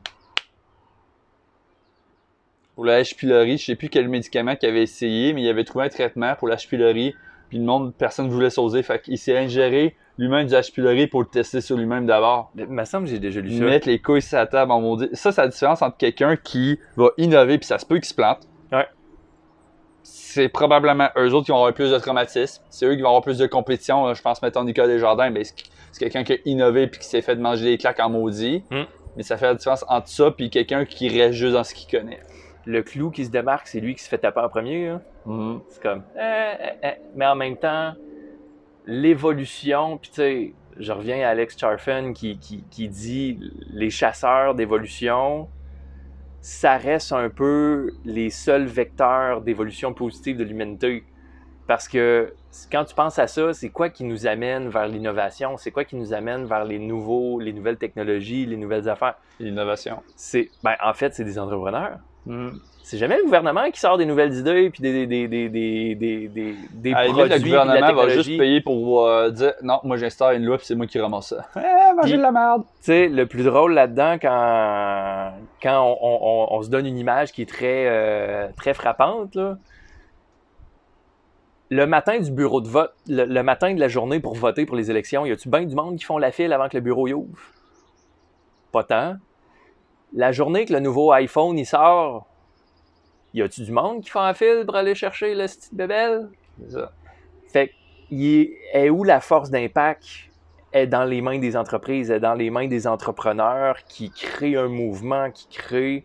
[2.76, 3.16] pour la H.
[3.16, 6.36] pylori, je sais plus quel médicament qu'il avait essayé, mais il avait trouvé un traitement
[6.36, 6.68] pour la H.
[6.68, 7.16] pylori,
[7.54, 8.82] puis le monde, personne ne voulait s'oser.
[8.82, 10.72] Fait qu'il s'est ingéré lui-même du H.
[10.72, 12.52] pylori pour le tester sur lui-même d'abord.
[12.58, 13.64] Il me semble que j'ai déjà lu ça.
[13.64, 15.08] Mettre les couilles sur la table en maudit.
[15.14, 18.16] Ça, c'est la différence entre quelqu'un qui va innover, puis ça se peut qu'il se
[18.16, 18.40] plante.
[18.72, 18.88] Ouais.
[20.02, 22.64] C'est probablement eux autres qui vont avoir plus de traumatisme.
[22.72, 24.12] C'est eux qui vont avoir plus de compétition.
[24.16, 25.54] Je pense, mettons, Nicolas Desjardins, ben, c'est
[25.92, 28.64] c'est quelqu'un qui a innové puis qui s'est fait manger des claques en maudit.
[28.72, 28.82] Mm.
[29.16, 32.00] Mais ça fait la différence entre ça puis quelqu'un qui reste juste dans ce qu'il
[32.00, 32.20] connaît.
[32.66, 34.88] Le clou qui se démarque, c'est lui qui se fait taper en premier.
[34.88, 35.02] hein.
[35.26, 35.62] Mhm.
[35.70, 36.04] C'est comme.
[36.18, 36.94] eh, eh, eh.
[37.16, 37.94] Mais en même temps,
[38.86, 43.40] l'évolution, puis tu sais, je reviens à Alex Charfen qui, qui, qui dit
[43.72, 45.48] les chasseurs d'évolution,
[46.42, 51.06] ça reste un peu les seuls vecteurs d'évolution positive de l'humanité.
[51.68, 52.34] Parce que
[52.70, 55.56] quand tu penses à ça, c'est quoi qui nous amène vers l'innovation?
[55.56, 59.16] C'est quoi qui nous amène vers les nouveaux, les nouvelles technologies, les nouvelles affaires?
[59.40, 60.04] L'innovation.
[60.18, 62.00] C'est, ben, en fait, c'est des entrepreneurs.
[62.26, 62.60] Mhm.
[62.86, 66.28] C'est jamais le gouvernement qui sort des nouvelles idées puis des, des, des, des, des,
[66.28, 69.80] des, À produits le puis de la gouvernement va juste payer pour euh, dire non,
[69.84, 71.48] moi j'installe une loi puis c'est moi qui ramasse ça.
[71.56, 72.64] Eh, mangez de la merde.
[72.64, 76.98] Tu sais, le plus drôle là-dedans, quand, quand on, on- on- on se donne une
[76.98, 79.58] image qui est très, euh, très frappante, là,
[81.70, 84.76] le matin du bureau de vote, le, le matin de la journée pour voter pour
[84.76, 87.08] les élections, y a-tu bien du monde qui font la file avant que le bureau
[87.08, 87.40] y ouvre?
[88.72, 89.16] Pas tant.
[90.14, 92.28] La journée que le nouveau iPhone il sort,
[93.34, 96.30] y a-tu du monde qui fait un fil pour aller chercher le style bébelle?
[96.70, 96.92] Ça.
[97.48, 97.72] Fait
[98.12, 100.06] est où la force d'impact?
[100.72, 104.70] Est dans les mains des entreprises, est dans les mains des entrepreneurs qui créent un
[104.70, 106.04] mouvement, qui créent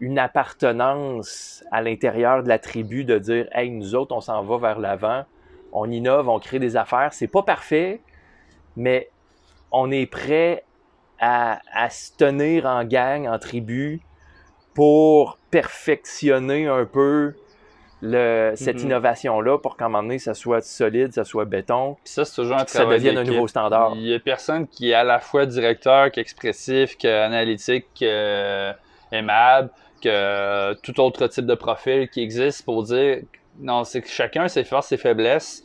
[0.00, 4.56] une appartenance à l'intérieur de la tribu de dire Hey, nous autres, on s'en va
[4.56, 5.24] vers l'avant,
[5.72, 7.12] on innove, on crée des affaires.
[7.12, 8.00] C'est pas parfait,
[8.74, 9.10] mais
[9.70, 10.64] on est prêt
[11.20, 14.00] à, à se tenir en gang, en tribu,
[14.74, 17.34] pour perfectionner un peu
[18.02, 18.84] le, cette Mhm.
[18.86, 22.34] innovation-là pour qu'à un moment donné, ça soit solide, ça soit béton, Puis ça, c'est
[22.34, 23.92] toujours un ça devienne un nouveau standard.
[23.96, 29.70] Il y a personne qui est à la fois directeur, qu'expressif, qu'analytique, qu'aimable,
[30.02, 33.18] que tout autre type de profil qui existe pour dire
[33.58, 35.64] non, c'est que chacun a ses forces, ses faiblesses.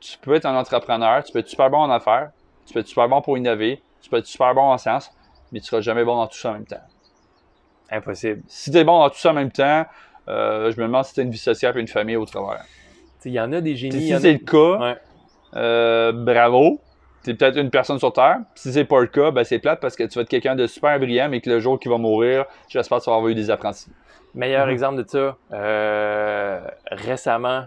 [0.00, 2.30] Tu peux être un entrepreneur, tu peux être super bon en affaires,
[2.66, 5.10] tu peux être super bon pour innover, tu peux être super bon en sciences,
[5.52, 6.80] mais tu seras jamais bon dans tout ça en même temps.
[7.90, 8.42] Impossible.
[8.48, 9.86] Si tu es bon dans tout ça en même temps,
[10.28, 12.64] euh, je me demande si tu as une vie sociale et une famille au travers.
[13.24, 14.00] Il y en a des génies.
[14.02, 14.96] Si a- c'est le cas, Ouais.
[15.56, 16.80] euh, bravo.
[17.24, 18.38] T'es peut-être une personne sur Terre.
[18.54, 20.66] Si c'est pas le cas, ben c'est plate parce que tu vas être quelqu'un de
[20.66, 23.34] super brillant, mais que le jour qu'il va mourir, j'espère que tu vas avoir eu
[23.34, 23.90] des apprentis.
[24.34, 24.72] Meilleur Mhm.
[24.72, 26.60] exemple de ça, euh,
[26.92, 27.64] récemment,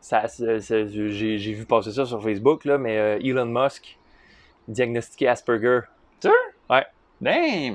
[0.00, 3.96] ça, j'ai vu passer ça sur Facebook, là, mais Elon Musk
[4.68, 5.80] diagnostiqué Asperger.
[7.20, 7.74] Damn!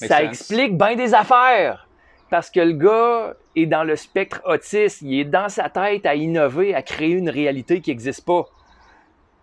[0.00, 0.28] Makes ça sense.
[0.28, 1.88] explique bien des affaires.
[2.30, 6.14] Parce que le gars est dans le spectre autiste, il est dans sa tête à
[6.14, 8.46] innover, à créer une réalité qui n'existe pas.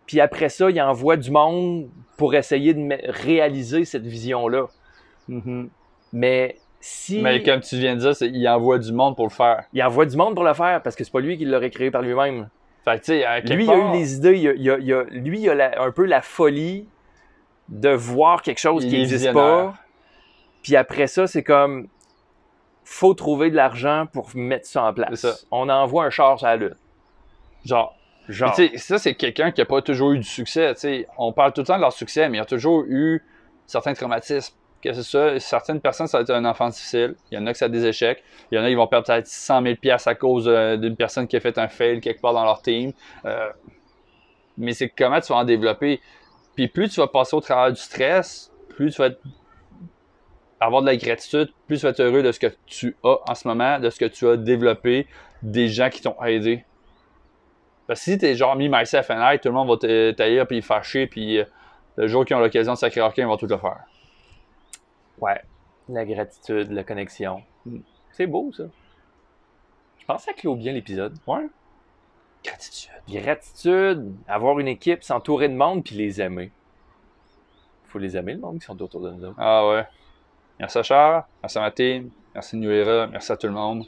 [0.05, 4.67] Puis après ça, il envoie du monde pour essayer de réaliser cette vision-là.
[6.13, 9.63] Mais si Mais comme tu viens de dire, il envoie du monde pour le faire.
[9.73, 11.89] il envoie du monde pour le faire, parce que c'est pas lui qui l'aurait créé
[11.89, 12.49] par lui-même.
[12.85, 15.03] Fait que à Lui, il a eu les idées, il a, il a- il a-
[15.09, 16.87] lui, il a la- un peu la folie
[17.69, 19.73] de voir quelque chose qui n'existe pas.
[20.61, 21.87] Puis après ça, c'est comme
[22.83, 25.19] faut trouver de l'argent pour mettre ça en place.
[25.21, 25.33] Ça.
[25.49, 26.75] On envoie un char sur la lune.
[27.65, 27.95] Genre.
[28.29, 28.55] Genre.
[28.75, 30.73] Ça, c'est quelqu'un qui a pas toujours eu du succès.
[31.17, 33.23] On parle tout le temps de leur succès, mais il a toujours eu
[33.65, 34.55] certains traumatismes.
[34.83, 37.15] C'est ça, certaines personnes, ça va être un enfant difficile.
[37.31, 38.23] Il y en a que ça a des échecs.
[38.51, 40.95] Il y en a qui vont perdre peut-être 100 000 pièces à cause euh, d'une
[40.95, 42.91] personne qui a fait un fail quelque part dans leur team.
[43.25, 43.49] Euh,
[44.57, 46.01] mais c'est comment tu vas en développer.
[46.55, 49.09] Puis plus tu vas passer au travers du stress, plus tu vas
[50.59, 53.35] avoir de la gratitude, plus tu vas être heureux de ce que tu as en
[53.35, 55.07] ce moment, de ce que tu as développé,
[55.41, 56.63] des gens qui t'ont aidé.
[57.87, 60.43] Parce que si t'es genre mis myself and I, tout le monde va te tailler
[60.45, 61.45] puis fâcher, puis euh,
[61.97, 63.83] le jour qu'ils ont l'occasion de sacrer ils vont tout le faire.
[65.25, 65.41] Ouais.
[65.89, 67.41] La gratitude, la connexion.
[67.65, 67.79] Mm.
[68.11, 68.65] C'est beau, ça.
[69.97, 71.17] Je pense que ça clôt bien l'épisode.
[71.25, 71.47] Ouais.
[72.43, 72.91] Gratitude.
[73.09, 76.51] Gratitude, avoir une équipe, s'entourer de monde, puis les aimer.
[77.87, 79.33] faut les aimer, le monde qui sont autour de nous.
[79.37, 79.87] Ah ouais.
[80.59, 83.83] Merci à Charles, merci à ma team, merci à merci à tout le monde.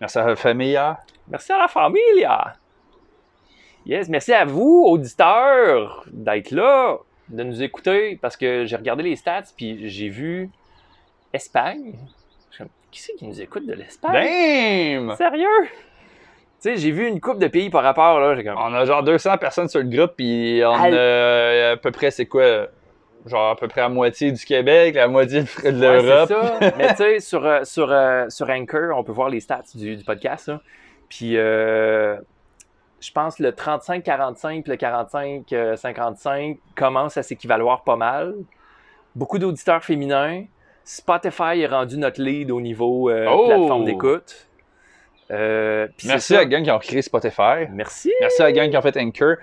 [0.00, 0.78] Merci à la famille.
[1.28, 2.28] Merci à la famille.
[3.86, 6.98] Yes, merci à vous, auditeurs, d'être là,
[7.28, 10.50] de nous écouter, parce que j'ai regardé les stats, puis j'ai vu
[11.32, 11.94] Espagne.
[12.90, 14.12] Qui c'est qui nous écoute de l'Espagne?
[14.14, 15.16] Damn!
[15.16, 15.46] Sérieux?
[15.64, 15.68] Tu
[16.60, 18.56] sais, j'ai vu une coupe de pays par rapport, là, comme...
[18.56, 22.10] On a genre 200 personnes sur le groupe, puis on Al- a à peu près,
[22.10, 22.68] c'est quoi?
[23.26, 26.28] Genre à peu près la moitié du Québec, la moitié de Ouais, l'Europe.
[26.60, 26.72] c'est ça.
[26.78, 29.96] Mais tu sais, sur, euh, sur, euh, sur Anchor, on peut voir les stats du,
[29.96, 30.48] du podcast.
[30.48, 30.60] là.
[31.10, 32.16] Puis, euh,
[33.00, 38.34] je pense le 35-45 puis le 45-55 commencent à s'équivaloir pas mal.
[39.14, 40.44] Beaucoup d'auditeurs féminins.
[40.84, 43.46] Spotify est rendu notre lead au niveau euh, Oh!
[43.46, 44.46] plateforme d'écoute.
[45.32, 46.42] Euh, Merci à ça.
[46.42, 47.66] la gang qui ont créé Spotify.
[47.70, 48.12] Merci.
[48.20, 49.34] Merci à la gang qui ont fait Anchor.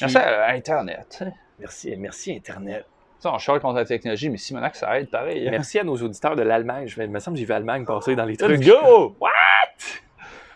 [0.00, 1.24] Merci à Internet.
[1.58, 1.94] merci.
[1.96, 2.86] Merci Internet.
[3.18, 5.48] Sais, on charge contre la technologie, mais Simonac, ça aide pareil.
[5.50, 6.86] Merci à nos auditeurs de l'Allemagne.
[6.88, 8.60] Je- me semble que j'ai vu l'Allemagne passer dans les trucs.
[8.64, 9.14] Go!
[9.20, 9.30] What?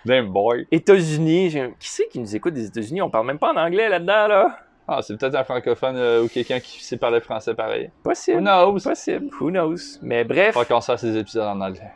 [0.07, 0.67] Damn boy.
[0.71, 1.51] États-Unis.
[1.51, 3.03] j'ai- Qui c'est qui nous écoute des États-Unis?
[3.03, 4.59] On parle même pas en anglais là-dedans, là.
[4.89, 7.91] Ah, c'est peut-être un francophone euh, ou quelqu'un qui sait parler français pareil.
[8.05, 8.39] Possible.
[8.39, 8.81] Who knows?
[8.85, 9.29] Possible.
[9.41, 9.99] Who knows?
[10.01, 10.55] Mais bref.
[10.55, 11.91] Faut qu'on se fasse des épisodes en anglais.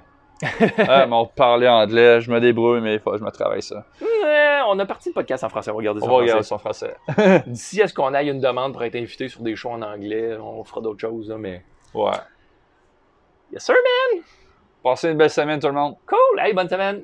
[0.88, 3.62] ah, mais on parlait anglais, je me débrouille, mais il faut que je me travaille
[3.62, 3.84] ça.
[4.02, 5.70] euh, on a parti le podcast en français.
[5.70, 6.94] On va regarder ça On en va regarder français.
[7.06, 7.42] son français.
[7.46, 10.36] D'ici à ce qu'on aille une demande pour être invité sur des shows en anglais,
[10.42, 11.62] on fera d'autres choses, là, mais.
[11.94, 12.11] Ouais.
[13.52, 14.22] Yes, sir, man!
[14.82, 15.94] Passez une belle semaine, tout le monde.
[16.06, 16.40] Cool!
[16.40, 17.02] Hey, bonne semaine!